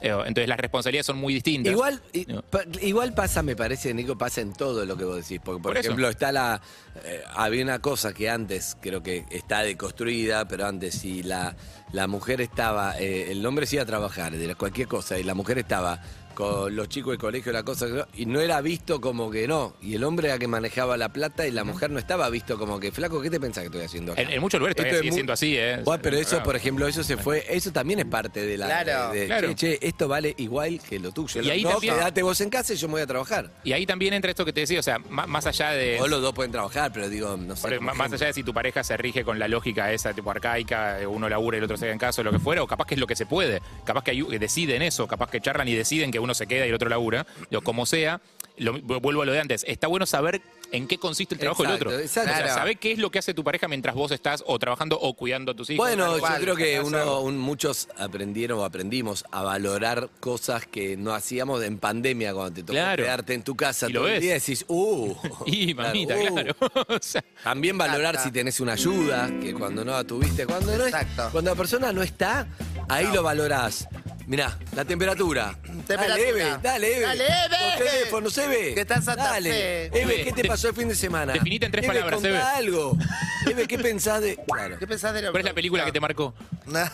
Entonces 0.00 0.48
las 0.48 0.58
responsabilidades 0.60 1.06
son 1.06 1.16
muy 1.18 1.34
distintas. 1.34 1.72
Igual, 1.72 2.02
i- 2.12 2.26
No. 2.26 2.42
pa- 2.42 2.64
igual 2.82 3.14
pasa, 3.14 3.42
me 3.42 3.56
parece, 3.56 3.92
Nico, 3.94 4.16
pasa 4.18 4.40
en 4.40 4.52
todo 4.52 4.84
lo 4.84 4.96
que 4.96 5.04
vos 5.04 5.16
decís. 5.16 5.40
Porque, 5.42 5.62
por, 5.62 5.72
Por 5.72 5.78
eso. 5.78 5.88
ejemplo, 5.88 6.08
está 6.08 6.32
la. 6.32 6.60
eh, 7.04 7.22
había 7.34 7.62
una 7.64 7.78
cosa 7.80 8.12
que 8.12 8.28
antes 8.30 8.76
creo 8.80 9.02
que 9.02 9.24
está 9.30 9.62
deconstruida, 9.62 10.46
pero 10.48 10.66
antes 10.66 10.94
si 10.96 11.22
la, 11.22 11.56
la 11.92 12.06
mujer 12.06 12.40
estaba. 12.40 12.98
eh, 12.98 13.30
el 13.30 13.44
hombre 13.46 13.66
se 13.66 13.76
iba 13.76 13.82
a 13.82 13.86
trabajar 13.86 14.32
de 14.36 14.54
cualquier 14.54 14.88
cosa 14.88 15.18
y 15.18 15.22
la 15.24 15.34
mujer 15.34 15.58
estaba 15.58 16.00
con 16.36 16.76
los 16.76 16.88
chicos 16.88 17.12
del 17.12 17.18
colegio, 17.18 17.50
la 17.50 17.62
cosa, 17.64 17.86
y 18.14 18.26
no 18.26 18.40
era 18.40 18.60
visto 18.60 19.00
como 19.00 19.30
que 19.30 19.48
no. 19.48 19.74
Y 19.82 19.94
el 19.94 20.04
hombre 20.04 20.28
era 20.28 20.38
que 20.38 20.46
manejaba 20.46 20.96
la 20.96 21.08
plata 21.08 21.46
y 21.46 21.50
la 21.50 21.64
mujer 21.64 21.90
no 21.90 21.98
estaba 21.98 22.28
visto 22.30 22.58
como 22.58 22.78
que, 22.78 22.92
flaco, 22.92 23.20
¿qué 23.22 23.30
te 23.30 23.40
pensás 23.40 23.62
que 23.62 23.66
estoy 23.66 23.82
haciendo 23.82 24.12
acá? 24.12 24.22
En, 24.22 24.30
en 24.30 24.40
muchos 24.40 24.60
lugares 24.60 24.76
todavía 24.76 24.98
sigue 25.00 25.12
siendo 25.12 25.32
así, 25.32 25.56
¿eh? 25.56 25.78
Bueno, 25.84 26.00
pero 26.02 26.16
eso, 26.18 26.30
Claro. 26.30 26.44
por 26.44 26.56
ejemplo, 26.56 26.86
eso 26.86 27.02
se 27.02 27.16
fue, 27.16 27.44
eso 27.48 27.72
también 27.72 27.98
es 28.00 28.04
parte 28.06 28.44
de 28.46 28.58
la. 28.58 28.66
Claro. 28.66 29.12
de, 29.12 29.26
Claro. 29.26 29.48
Che, 29.54 29.78
che, 29.78 29.86
esto 29.88 30.06
vale 30.06 30.34
igual 30.38 30.78
que 30.86 30.98
lo 30.98 31.10
tuyo. 31.12 31.40
Y 31.40 31.50
ahí 31.50 31.62
no, 31.64 31.70
también- 31.70 31.94
quedate 31.94 32.22
vos 32.22 32.40
en 32.42 32.50
casa 32.50 32.74
y 32.74 32.76
yo 32.76 32.86
me 32.88 32.92
voy 32.92 33.00
a 33.02 33.06
trabajar. 33.06 33.50
Y 33.64 33.72
ahí 33.72 33.86
también 33.86 34.12
entra 34.12 34.30
esto 34.30 34.44
que 34.44 34.52
te 34.52 34.60
decía, 34.60 34.78
o 34.80 34.82
sea, 34.82 34.98
má- 34.98 35.26
más 35.26 35.46
allá 35.46 35.70
de... 35.70 35.98
O 36.00 36.06
los 36.06 36.20
dos 36.20 36.34
pueden 36.34 36.52
trabajar, 36.52 36.92
pero 36.92 37.08
digo, 37.08 37.36
no 37.36 37.56
sé. 37.56 37.80
Más 37.80 38.12
allá 38.12 38.26
de 38.26 38.32
si 38.34 38.42
tu 38.42 38.52
pareja 38.52 38.84
se 38.84 38.96
rige 38.96 39.24
con 39.24 39.38
la 39.38 39.48
lógica 39.48 39.90
esa 39.92 40.12
tipo 40.12 40.30
arcaica, 40.30 41.00
eh, 41.00 41.06
uno 41.06 41.28
labura 41.28 41.56
y 41.56 41.58
el 41.58 41.64
otro 41.64 41.76
se 41.78 41.86
haga 41.86 41.92
en 41.94 41.98
caso, 41.98 42.22
lo 42.22 42.30
que 42.32 42.38
fuera, 42.38 42.62
o 42.62 42.66
capaz 42.66 42.84
que 42.86 42.94
es 42.94 43.00
lo 43.00 43.06
que 43.06 43.16
se 43.16 43.24
puede, 43.24 43.62
capaz 43.84 44.04
que, 44.04 44.10
hay- 44.10 44.22
que 44.26 44.38
deciden 44.38 44.82
eso, 44.82 45.06
capaz 45.06 45.30
que 45.30 45.40
charlan 45.40 45.66
y 45.68 45.74
deciden 45.74 46.10
que 46.10 46.18
uno 46.18 46.25
se 46.34 46.46
queda 46.46 46.66
y 46.66 46.68
el 46.70 46.74
otro 46.74 46.88
labura, 46.88 47.26
digo, 47.50 47.62
como 47.62 47.86
sea, 47.86 48.20
lo- 48.58 48.80
vuelvo 48.80 49.22
a 49.22 49.26
lo 49.26 49.32
de 49.32 49.40
antes, 49.40 49.64
está 49.68 49.86
bueno 49.86 50.06
saber 50.06 50.40
en 50.72 50.88
qué 50.88 50.98
consiste 50.98 51.34
el 51.36 51.38
trabajo 51.40 51.62
Exacto, 51.62 51.84
del 51.84 51.94
otro. 51.94 52.04
exacto. 52.04 52.30
O 52.32 52.36
sea, 52.36 52.48
saber 52.54 52.78
qué 52.78 52.90
es 52.90 52.98
lo 52.98 53.10
que 53.10 53.20
hace 53.20 53.34
tu 53.34 53.44
pareja 53.44 53.68
mientras 53.68 53.94
vos 53.94 54.10
estás 54.10 54.42
o 54.46 54.58
trabajando 54.58 54.98
o 54.98 55.14
cuidando 55.14 55.52
a 55.52 55.54
tus 55.54 55.70
hijos. 55.70 55.86
Bueno, 55.86 56.18
yo 56.18 56.24
creo 56.40 56.56
que 56.56 56.80
uno, 56.80 57.20
un- 57.20 57.38
muchos 57.38 57.88
aprendieron 57.96 58.58
o 58.58 58.64
aprendimos 58.64 59.24
a 59.30 59.42
valorar 59.42 60.08
cosas 60.18 60.66
que 60.66 60.96
no 60.96 61.14
hacíamos 61.14 61.62
en 61.62 61.78
pandemia 61.78 62.32
cuando 62.34 62.52
te 62.54 62.62
tocó 62.62 62.72
Claro. 62.72 63.04
quedarte 63.04 63.34
en 63.34 63.42
tu 63.44 63.54
casa 63.54 63.88
Y 63.88 63.92
lo 63.92 64.00
todo 64.00 64.08
el 64.08 64.14
ves. 64.14 64.22
día 64.22 64.30
y 64.36 64.40
decís, 64.40 64.64
uh. 64.66 65.14
y 65.46 65.74
mamita, 65.74 66.16
uh. 66.16 66.34
claro. 66.34 66.56
O 66.88 66.98
sea, 67.00 67.24
También 67.44 67.78
valorar 67.78 68.14
Exacto. 68.16 68.28
si 68.28 68.32
tenés 68.32 68.58
una 68.58 68.72
ayuda, 68.72 69.30
que 69.40 69.54
cuando 69.54 69.84
no 69.84 69.92
la 69.92 70.02
tuviste, 70.04 70.46
cuando 70.46 70.76
no 70.76 70.82
es- 70.86 70.92
Exacto. 70.94 71.28
cuando 71.30 71.50
la 71.52 71.56
persona 71.56 71.92
no 71.92 72.02
está, 72.02 72.48
ahí 72.88 73.06
lo 73.12 73.22
valorás. 73.22 73.88
Mirá, 74.26 74.58
la 74.74 74.84
temperatura. 74.84 75.56
Temperatura. 75.86 76.08
Dale, 76.08 76.28
Eve, 76.28 76.56
dale, 76.62 76.96
Eve. 76.96 77.06
Dale, 77.06 77.24
Eve. 77.26 77.56
Por 78.10 78.24
teléfono, 78.24 78.28
Eve. 78.52 78.74
Que 78.74 78.80
está 78.80 78.94
en 78.96 79.02
Santa 79.02 79.24
Dale. 79.24 79.50
Fe. 79.50 79.84
Eve, 80.02 80.24
¿qué 80.24 80.32
te 80.32 80.44
pasó 80.48 80.68
el 80.68 80.74
fin 80.74 80.88
de 80.88 80.94
semana? 80.96 81.32
definite 81.34 81.66
en 81.66 81.72
tres 81.72 81.84
Eve, 81.84 81.94
palabras, 81.94 82.14
contá 82.14 82.28
Eve. 82.30 82.38
algo. 82.38 82.96
Eve, 83.48 83.68
¿qué 83.68 83.78
pensás 83.78 84.20
de...? 84.20 84.36
Claro. 84.52 84.76
¿Qué 84.80 84.86
pensás 84.88 85.14
de 85.14 85.22
lo 85.22 85.30
¿Cuál 85.30 85.42
es 85.42 85.46
la 85.46 85.54
película 85.54 85.84
que 85.84 85.92
te 85.92 86.00
marcó? 86.00 86.34
Ah, 86.74 86.90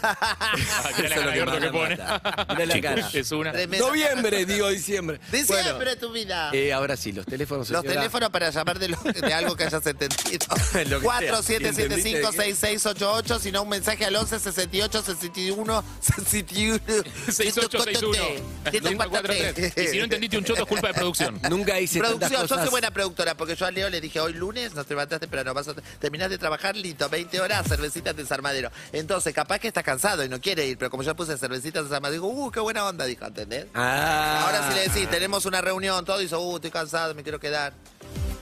mirá 0.98 1.08
la 1.08 1.14
Eso 1.16 1.30
es 1.30 1.36
lo 1.38 1.44
cara 1.46 1.54
de 1.54 1.60
que 1.60 1.68
pone. 1.72 1.96
mata. 1.96 2.46
Mirá 2.50 2.66
la 2.66 2.80
cara. 2.82 3.08
Es 3.14 3.32
una. 3.32 3.52
Tremendo. 3.52 3.86
Noviembre, 3.88 4.44
digo 4.44 4.68
diciembre. 4.68 5.18
Diciembre 5.32 5.72
Bueno, 5.74 5.96
tu 5.96 6.12
vida. 6.12 6.50
eh, 6.52 6.70
ahora 6.74 6.98
sí, 6.98 7.12
los 7.12 7.24
teléfonos. 7.24 7.70
Los 7.70 7.80
señora. 7.80 7.98
teléfonos 8.00 8.28
para 8.28 8.50
llamar 8.50 8.78
de, 8.78 8.88
lo- 8.88 8.98
de 9.00 9.32
algo 9.32 9.56
que 9.56 9.64
hayas 9.64 9.86
entendido. 9.86 10.46
Lo 10.90 11.00
que 11.00 11.06
sea. 11.06 11.32
47756688, 11.32 13.38
si 13.40 13.50
no 13.52 13.62
un 13.62 13.70
mensaje 13.70 14.04
al 14.04 14.14
11 14.16 14.38
68 14.38 15.02
61 15.02 15.82
61 16.00 16.78
6861. 17.32 18.52
143. 18.70 19.76
Y 19.76 19.88
si 19.88 19.98
no 19.98 20.04
entendiste 20.04 20.38
un 20.38 20.44
choto 20.44 20.62
es 20.62 20.68
culpa 20.68 20.88
de 20.88 20.94
producción. 20.94 21.40
Nunca 21.50 21.78
hice 21.80 21.98
Producción, 21.98 22.42
yo 22.42 22.48
soy 22.48 22.56
cosas. 22.58 22.70
buena 22.70 22.90
productora, 22.90 23.36
porque 23.36 23.56
yo 23.56 23.66
a 23.66 23.70
Leo 23.70 23.88
le 23.90 24.00
dije, 24.00 24.20
hoy 24.20 24.32
lunes 24.34 24.74
nos 24.74 24.88
levantaste, 24.88 25.28
pero 25.28 25.44
no 25.44 25.54
vas 25.54 25.68
a 25.68 25.74
terminar 25.98 26.30
de 26.30 26.38
trabajar, 26.38 26.76
listo, 26.76 27.08
20 27.08 27.40
horas, 27.40 27.66
cervecitas 27.68 28.16
de 28.16 28.22
desarmadero. 28.22 28.70
Entonces, 28.92 29.34
capaz 29.34 29.58
que 29.58 29.68
está 29.68 29.82
cansado 29.82 30.24
y 30.24 30.28
no 30.28 30.40
quiere 30.40 30.66
ir, 30.66 30.78
pero 30.78 30.90
como 30.90 31.02
yo 31.02 31.14
puse 31.14 31.36
cervecitas 31.36 31.82
de 31.82 31.88
desarmadero, 31.88 32.22
digo, 32.22 32.28
uh, 32.28 32.50
qué 32.50 32.60
buena 32.60 32.86
onda, 32.86 33.04
dijo, 33.04 33.24
¿entendés? 33.26 33.66
Ah. 33.74 34.44
Ahora 34.46 34.68
si 34.68 34.74
le 34.74 34.88
decís, 34.88 35.08
tenemos 35.10 35.46
una 35.46 35.60
reunión, 35.60 36.04
todo, 36.04 36.18
dice, 36.18 36.36
uh, 36.36 36.56
estoy 36.56 36.70
cansado, 36.70 37.14
me 37.14 37.22
quiero 37.22 37.38
quedar. 37.40 37.72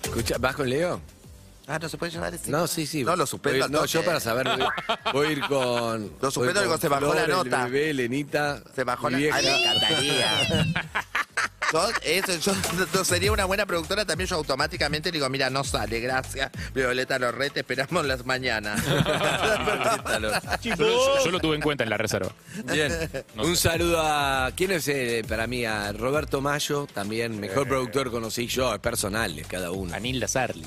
Escucha, 0.02 0.36
¿vas 0.38 0.56
con 0.56 0.68
Leo? 0.68 1.00
Ah, 1.66 1.78
no 1.78 1.88
se 1.88 1.96
puede 1.98 2.10
llevar 2.12 2.34
ese. 2.34 2.50
No, 2.50 2.66
sí, 2.66 2.86
sí. 2.86 3.04
No, 3.04 3.14
lo 3.14 3.26
suspendo. 3.26 3.58
Voy- 3.58 3.64
al 3.64 3.70
No, 3.72 3.84
yo 3.84 4.04
para 4.04 4.18
saber, 4.20 4.48
voy, 4.48 4.66
voy 5.12 5.26
a 5.28 5.30
ir 5.32 5.40
con. 5.46 6.12
Lo 6.20 6.30
suspendo, 6.30 6.66
con 6.66 6.80
se 6.80 6.88
bajó 6.88 7.14
la 7.14 7.26
nota. 7.26 7.66
El 7.66 7.70
bebé, 7.72 7.94
Lenita. 7.94 8.60
Se 8.74 8.82
bajó 8.84 9.08
la... 9.08 9.18
Ay, 9.18 9.30
me 9.30 9.60
encantaría. 9.60 10.66
Yo, 11.72 11.88
eso, 12.02 12.36
yo 12.38 12.52
no 12.92 13.04
sería 13.04 13.30
una 13.30 13.44
buena 13.44 13.64
productora 13.64 14.04
también, 14.04 14.28
yo 14.28 14.34
automáticamente 14.34 15.10
le 15.10 15.18
digo, 15.18 15.28
mira, 15.28 15.50
no 15.50 15.62
sale, 15.62 16.00
gracias. 16.00 16.50
Violeta 16.74 17.16
Lorrete, 17.20 17.60
esperamos 17.60 18.04
las 18.04 18.26
mañanas. 18.26 18.82
Yo 20.62 20.74
lo, 20.76 21.24
yo 21.24 21.30
lo 21.30 21.38
tuve 21.38 21.54
en 21.56 21.62
cuenta 21.62 21.84
en 21.84 21.90
la 21.90 21.96
reserva. 21.96 22.32
Bien. 22.72 23.08
Un 23.36 23.56
saludo 23.56 24.00
a. 24.02 24.50
¿Quién 24.56 24.72
es 24.72 24.88
eh, 24.88 25.22
para 25.28 25.46
mí? 25.46 25.64
A 25.64 25.92
Roberto 25.92 26.40
Mayo, 26.40 26.86
también 26.92 27.38
mejor 27.38 27.68
productor 27.68 28.10
conocí 28.10 28.46
yo, 28.48 28.74
es 28.74 28.80
personal, 28.80 29.40
cada 29.48 29.70
uno. 29.70 29.94
Anilda 29.94 30.26
Sarli. 30.26 30.66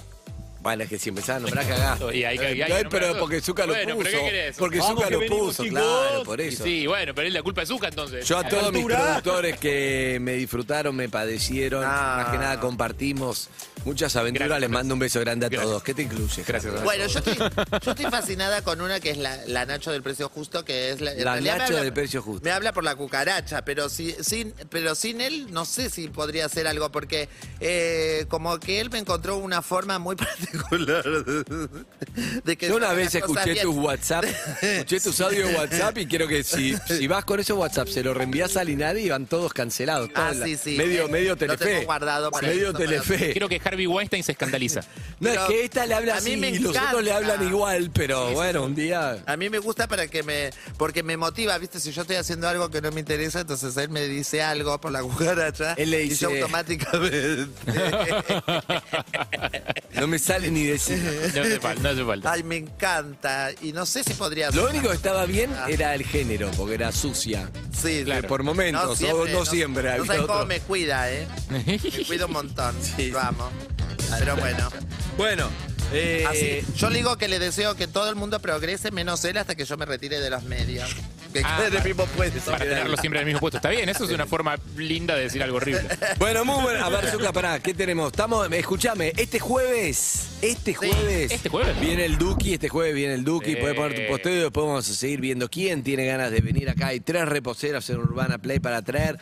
Bueno, 0.64 0.84
es 0.84 0.90
que 0.90 0.98
si 0.98 1.10
empezás 1.10 1.36
a 1.38 1.40
nombrar 1.42 1.68
cagás. 1.68 2.00
Y 2.14 2.24
hay 2.24 2.38
que- 2.38 2.46
hay 2.48 2.56
que 2.56 2.64
Ay, 2.64 2.70
nombrar 2.84 2.90
pero 2.90 3.20
porque 3.20 3.42
Zucca 3.42 3.66
lo 3.66 3.74
Bueno, 3.74 3.96
puso. 3.96 4.06
pero 4.10 4.20
¿qué 4.20 4.26
querés? 4.26 4.56
Porque 4.58 4.78
Vamos 4.80 4.94
Zucca 4.96 5.08
que 5.08 5.14
lo 5.14 5.20
venimos, 5.20 5.40
puso, 5.48 5.64
chicos. 5.64 5.80
claro, 5.82 6.24
por 6.24 6.42
Y 6.42 6.44
eso. 6.46 6.64
Sí, 6.64 6.88
bueno, 6.88 7.14
pero 7.14 7.28
es 7.28 7.34
la 7.34 7.44
culpa 7.44 7.62
de 7.62 7.68
Zucca 7.68 7.88
entonces. 7.90 8.28
Yo 8.28 8.38
a 8.38 8.48
todos 8.48 8.72
mis 8.72 8.82
Altura. 8.84 8.98
productores 9.22 9.58
que 9.60 10.18
me 10.22 10.34
disfrutaron, 10.34 10.96
me 10.96 11.10
padecieron, 11.10 11.84
Ah. 11.86 12.22
más 12.24 12.32
que 12.32 12.38
nada 12.38 12.60
compartimos 12.60 13.50
muchas 13.86 14.16
aventuras, 14.16 14.48
Gracias, 14.48 14.62
les 14.62 14.70
mando 14.70 14.94
un 14.94 15.00
beso 15.00 15.20
grande 15.20 15.46
a 15.46 15.50
Gracias. 15.50 15.70
todos. 15.70 15.84
¿Qué 15.84 15.94
te 15.94 16.02
incluye? 16.04 16.44
Gracias. 16.48 16.74
Javi? 16.74 16.86
Bueno, 16.86 17.08
yo 17.08 17.20
estoy, 17.20 17.36
yo 17.36 17.92
estoy 17.92 18.06
fascinada 18.06 18.62
con 18.62 18.80
una 18.80 19.00
que 19.02 19.10
es 19.12 19.18
la, 19.18 19.38
la 19.48 19.66
Nacho 19.66 19.92
del 19.92 20.02
precio 20.02 20.30
justo, 20.30 20.64
que 20.64 20.92
es 20.92 21.02
la, 21.02 21.12
en 21.12 21.26
La 21.26 21.34
realidad 21.34 21.54
me 21.54 21.60
Nacho 21.60 21.74
habla- 21.74 21.84
del 21.84 21.94
precio 21.94 22.22
justo. 22.22 22.46
Me 22.46 22.52
habla 22.52 22.72
por 22.72 22.84
la 22.86 22.96
cucaracha, 22.96 23.66
pero 23.66 23.90
si, 23.90 24.12
sin, 24.22 24.54
pero 24.70 24.96
sin 24.96 25.20
él 25.20 25.48
no 25.52 25.66
sé 25.66 25.90
si 25.90 26.08
podría 26.08 26.46
hacer 26.46 26.68
algo, 26.68 26.90
porque 26.92 27.28
eh, 27.60 28.26
como 28.30 28.58
que 28.60 28.80
él 28.80 28.90
me 28.90 29.00
encontró 29.00 29.38
una 29.38 29.62
forma 29.62 30.00
muy 30.00 30.16
particular 30.16 30.53
de 32.44 32.58
que 32.58 32.68
Yo 32.68 32.76
una 32.76 32.94
vez 32.94 33.16
escuché 33.16 33.54
bien. 33.54 33.66
tus 33.66 33.76
WhatsApp, 33.76 34.26
escuché 34.62 35.00
tus 35.00 35.20
audios 35.22 35.50
de 35.50 35.56
WhatsApp 35.56 35.98
y 35.98 36.06
quiero 36.06 36.28
que 36.28 36.44
si, 36.44 36.76
si 36.88 37.08
vas 37.08 37.26
con 37.26 37.40
esos 37.40 37.58
WhatsApp, 37.58 37.88
se 37.88 38.04
lo 38.04 38.14
reenvías 38.14 38.56
a 38.58 38.64
Linadi 38.64 39.02
y 39.02 39.10
van 39.10 39.26
todos 39.26 39.54
cancelados. 39.54 40.10
Ah, 40.16 40.32
todos 40.34 40.46
sí, 40.46 40.58
sí. 40.58 40.78
Medio, 40.78 41.06
Eh, 41.08 41.12
medio 41.12 41.30
lo 41.32 41.38
tengo 41.38 41.56
Telefe. 41.58 41.86
guardado 41.86 42.32
para 42.32 42.48
medio 42.48 42.70
eso, 42.70 42.78
Telefe. 42.78 43.34
Creo 43.34 43.50
que 43.50 43.60
Harvey 43.64 43.88
Weinstein 43.88 44.24
se 44.24 44.34
escandaliza. 44.34 44.82
No, 45.20 45.30
es 45.30 45.36
Pero 45.36 45.48
que 45.48 45.64
esta 45.66 45.86
le 45.86 45.94
habla 45.96 46.18
a 46.18 46.22
mí 46.22 46.32
así 46.34 46.40
me 46.40 46.50
y 46.50 46.60
los 46.60 46.76
otros 46.78 47.04
le 47.04 47.12
hablan 47.12 47.48
igual, 47.48 47.90
pero 47.94 48.32
bueno, 48.32 48.64
un 48.64 48.76
día... 48.76 49.24
A 49.26 49.38
mí 49.38 49.50
me 49.50 49.60
gusta 49.60 49.88
para 49.88 50.08
que 50.08 50.24
me. 50.24 50.50
Porque 50.78 51.04
me 51.04 51.18
motiva, 51.18 51.58
¿viste? 51.58 51.80
Si 51.80 51.92
yo 51.92 52.02
estoy 52.02 52.18
haciendo 52.18 52.48
algo 52.48 52.70
que 52.70 52.82
no 52.82 52.92
me 52.92 53.00
interesa, 53.00 53.42
entonces 53.42 53.76
él 53.78 53.90
me 53.90 54.08
dice 54.08 54.42
algo 54.42 54.80
por 54.80 54.92
la 54.92 55.02
cucaracha. 55.02 55.74
Él 55.74 55.92
le 55.92 56.04
Y 56.04 56.10
yo 56.10 56.30
dice- 56.30 56.42
automáticamente. 56.42 57.48
No 59.96 60.08
me 60.08 60.20
sale 60.20 60.43
ni 60.52 60.64
decir. 60.66 60.98
No 61.36 61.42
hace 61.42 61.60
falta. 61.60 61.82
No 61.84 61.90
hace 61.90 62.06
falta. 62.06 62.32
Ay, 62.32 62.44
me 62.44 62.58
encanta. 62.58 63.50
Y 63.62 63.72
no 63.74 63.86
sé 63.86 64.04
si 64.04 64.14
podría 64.14 64.50
Lo 64.52 64.64
hacer- 64.66 64.76
único 64.76 64.90
que 64.90 64.96
estaba 64.96 65.26
bien 65.26 65.52
era 65.68 65.94
el 65.96 66.04
género, 66.04 66.50
porque 66.58 66.76
era 66.76 66.92
sucia. 66.92 67.50
Sí, 67.72 68.04
Claro. 68.06 68.28
Por 68.28 68.44
momentos, 68.44 68.88
no 69.02 69.46
siempre. 69.46 69.84
No 69.84 69.90
había 69.92 70.06
sabes 70.06 70.22
cómo 70.28 70.46
me 70.46 70.60
cuida, 70.62 71.12
¿eh? 71.12 71.28
Me 71.50 71.80
cuida 72.06 72.26
un 72.26 72.34
montón. 72.34 72.76
Vamos. 73.14 73.52
Pero 74.20 74.36
bueno. 74.38 74.70
Bueno, 75.18 75.50
eh, 75.92 76.26
Así, 76.28 76.62
yo 76.78 76.90
le 76.90 76.98
digo 76.98 77.18
que 77.18 77.28
le 77.28 77.40
deseo 77.40 77.76
que 77.76 77.88
todo 77.88 78.10
el 78.10 78.16
mundo 78.16 78.40
progrese, 78.40 78.92
menos 78.92 79.24
él, 79.26 79.38
hasta 79.38 79.56
que 79.56 79.66
yo 79.66 79.78
me 79.78 79.86
retire 79.86 80.20
de 80.20 80.30
los 80.30 80.44
medios. 80.44 80.90
Que 81.34 81.42
Ah, 81.44 81.56
quede 81.58 81.68
en 81.68 81.74
el 81.74 81.78
para- 81.80 81.84
mismo 81.90 82.06
puesto. 82.06 82.52
Para 82.52 82.64
tenerlo 82.66 82.98
siempre 82.98 83.20
en 83.20 83.24
el 83.24 83.26
mismo 83.26 83.40
puesto. 83.40 83.58
Está 83.58 83.70
bien, 83.70 83.90
eso 83.90 84.06
es 84.06 84.12
una 84.12 84.26
forma 84.26 84.56
linda 84.78 85.16
de 85.16 85.24
decir 85.24 85.42
algo 85.44 85.58
horrible. 85.58 85.82
Bueno, 86.20 86.46
muy 86.46 86.62
bueno. 86.64 86.86
A 86.86 86.90
ver, 86.90 87.10
Zucca, 87.10 87.34
pará, 87.34 87.60
¿qué 87.60 87.74
tenemos? 87.74 88.08
Estamos, 88.12 88.48
escúchame, 88.52 89.12
este 89.18 89.40
jueves, 89.40 90.28
este 90.42 90.74
jueves. 90.74 91.32
¿Este 91.32 91.50
jueves? 91.50 91.80
Viene 91.80 92.06
el 92.06 92.18
Duki, 92.18 92.54
este 92.54 92.70
jueves 92.70 92.94
viene 92.96 93.16
el 93.16 93.24
Duki. 93.24 93.52
Sí. 93.52 93.56
Puedes 93.58 93.76
poner 93.76 93.96
tu 94.00 94.08
posteo 94.12 94.34
y 94.34 94.40
después 94.40 94.66
vamos 94.68 94.90
a 94.90 94.94
seguir 94.94 95.20
viendo 95.22 95.50
quién 95.50 95.84
tiene 95.84 96.06
ganas 96.06 96.32
de 96.32 96.40
venir 96.42 96.70
acá. 96.70 96.88
Hay 96.88 97.00
tres 97.00 97.28
reposeras 97.28 97.90
en 97.90 97.98
Urbana 97.98 98.38
Play 98.38 98.60
para 98.60 98.82
traer. 98.82 99.18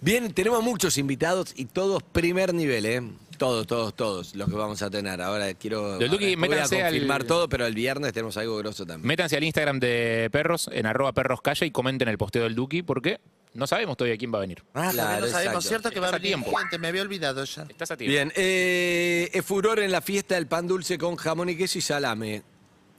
Bien, 0.00 0.32
tenemos 0.34 0.62
muchos 0.62 0.98
invitados 0.98 1.52
y 1.56 1.64
todos 1.64 2.02
primer 2.02 2.52
nivel, 2.52 2.84
¿eh? 2.86 3.02
Todos, 3.38 3.66
todos, 3.66 3.94
todos 3.94 4.34
los 4.34 4.48
que 4.48 4.54
vamos 4.54 4.80
a 4.82 4.90
tener. 4.90 5.20
Ahora 5.20 5.52
quiero. 5.54 5.98
Del 5.98 6.10
Duki, 6.10 6.34
ahora 6.34 6.36
voy 6.36 6.46
a 6.46 6.50
métanse 6.50 6.82
al- 6.82 6.90
confirmar 6.92 7.24
todo, 7.24 7.48
pero 7.48 7.66
el 7.66 7.74
viernes 7.74 8.12
tenemos 8.12 8.36
algo 8.36 8.56
grosso 8.58 8.86
también. 8.86 9.06
Métanse 9.06 9.36
al 9.36 9.44
Instagram 9.44 9.78
de 9.78 10.28
Perros, 10.32 10.68
en 10.72 10.86
arroba 10.86 11.12
perroscalle, 11.12 11.66
y 11.66 11.70
comenten 11.70 12.08
el 12.08 12.18
posteo 12.18 12.44
del 12.44 12.54
Duki, 12.54 12.82
porque 12.82 13.20
no 13.54 13.66
sabemos 13.66 13.96
todavía 13.96 14.16
quién 14.18 14.32
va 14.32 14.38
a 14.38 14.40
venir. 14.42 14.62
Ah, 14.74 14.90
Claro, 14.92 14.96
también 14.96 15.20
no 15.20 15.26
sabemos, 15.26 15.54
exacto. 15.54 15.60
cierto 15.68 15.90
que 15.90 16.00
va 16.00 16.06
a 16.06 16.08
Estás 16.10 16.20
a 16.20 16.22
venir 16.22 16.36
tiempo. 16.42 16.58
gente, 16.58 16.78
me 16.78 16.88
había 16.88 17.02
olvidado 17.02 17.44
ya. 17.44 17.62
Estás 17.68 17.90
a 17.90 17.96
tiempo. 17.96 18.10
Bien, 18.12 18.32
eh, 18.36 19.30
es 19.32 19.44
furor 19.44 19.78
en 19.80 19.90
la 19.92 20.00
fiesta 20.00 20.34
del 20.34 20.46
pan 20.46 20.66
dulce 20.66 20.98
con 20.98 21.16
jamón 21.16 21.48
y 21.48 21.56
queso 21.56 21.78
y 21.78 21.80
salame. 21.82 22.42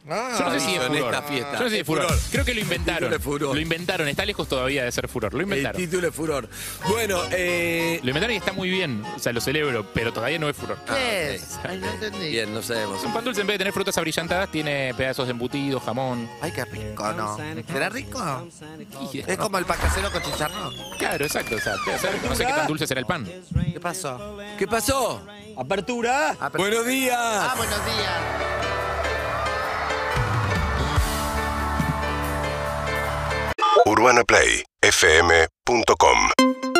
Ah, 0.10 0.36
Yo 0.40 0.46
no 0.46 0.52
sé 0.52 0.60
si 0.62 0.76
es 0.76 0.82
en 0.82 0.88
furor. 0.94 1.14
esta 1.14 1.22
fiesta. 1.28 1.52
Yo 1.54 1.60
no 1.60 1.70
sé 1.70 1.76
si 1.76 1.80
es 1.82 1.86
furor. 1.86 2.06
furor. 2.06 2.20
Creo 2.32 2.46
que 2.46 2.54
lo 2.54 2.62
inventaron. 2.62 3.00
título 3.00 3.16
es 3.18 3.24
furor. 3.24 3.56
Lo 3.56 3.62
inventaron. 3.62 4.08
Está 4.08 4.26
lejos 4.26 4.48
todavía 4.48 4.84
de 4.84 4.92
ser 4.92 5.08
furor. 5.08 5.34
Lo 5.34 5.40
El 5.40 5.44
inventaron. 5.46 5.82
título 5.82 6.08
es 6.08 6.16
furor. 6.16 6.50
Bueno, 6.88 7.20
eh. 7.32 8.00
Lo 8.04 8.10
inventaron 8.10 8.34
y 8.34 8.38
está 8.38 8.54
muy 8.54 8.70
bien. 8.70 9.04
O 9.16 9.20
sea, 9.20 9.34
lo 9.34 9.42
celebro, 9.42 9.86
pero 9.94 10.14
todavía 10.14 10.40
no 10.40 10.48
es 10.50 10.56
furor. 10.56 10.78
¿Qué 10.86 10.92
Ah, 10.94 11.22
es? 11.34 11.60
Ay, 11.64 11.78
no 11.80 11.90
entendí. 11.90 12.30
Bien, 12.30 12.54
no 12.54 12.62
sabemos. 12.62 13.04
Un 13.04 13.14
pan 13.14 13.24
dulce 13.24 13.42
en 13.42 13.48
vez 13.48 13.56
de 13.56 13.58
tener 13.60 13.74
frutas 13.74 13.98
abrillantadas, 13.98 14.50
tiene 14.52 14.94
pedazos 14.96 15.26
de 15.28 15.32
embutido, 15.32 15.80
jamón. 15.80 16.30
Ay, 16.42 16.52
qué 16.52 16.66
rico, 16.66 17.12
¿no? 17.14 17.38
¿Será 17.68 17.90
rico? 17.90 18.48
Es 19.28 19.38
como 19.38 19.58
el 19.58 19.66
pan 19.66 19.78
casero 19.80 20.12
con 20.12 20.22
chicharrón. 20.22 20.74
Claro, 20.98 21.26
exacto. 21.26 21.56
O 21.56 21.60
sea, 21.60 21.76
no 22.28 22.36
sé 22.36 22.46
qué 22.46 22.54
tan 22.54 22.68
dulce 22.68 22.88
será 22.88 23.00
el 23.00 23.06
pan. 23.06 23.26
¿Qué 23.74 23.80
pasó? 23.80 24.38
¿Qué 24.58 24.68
pasó? 24.68 25.22
Apertura. 25.58 26.30
Apertura. 26.32 26.58
Buenos 26.58 26.86
días. 26.86 27.18
Ah, 27.20 27.54
buenos 27.58 27.86
días. 27.86 28.77
UrbanaPlayFM.com 33.86 36.77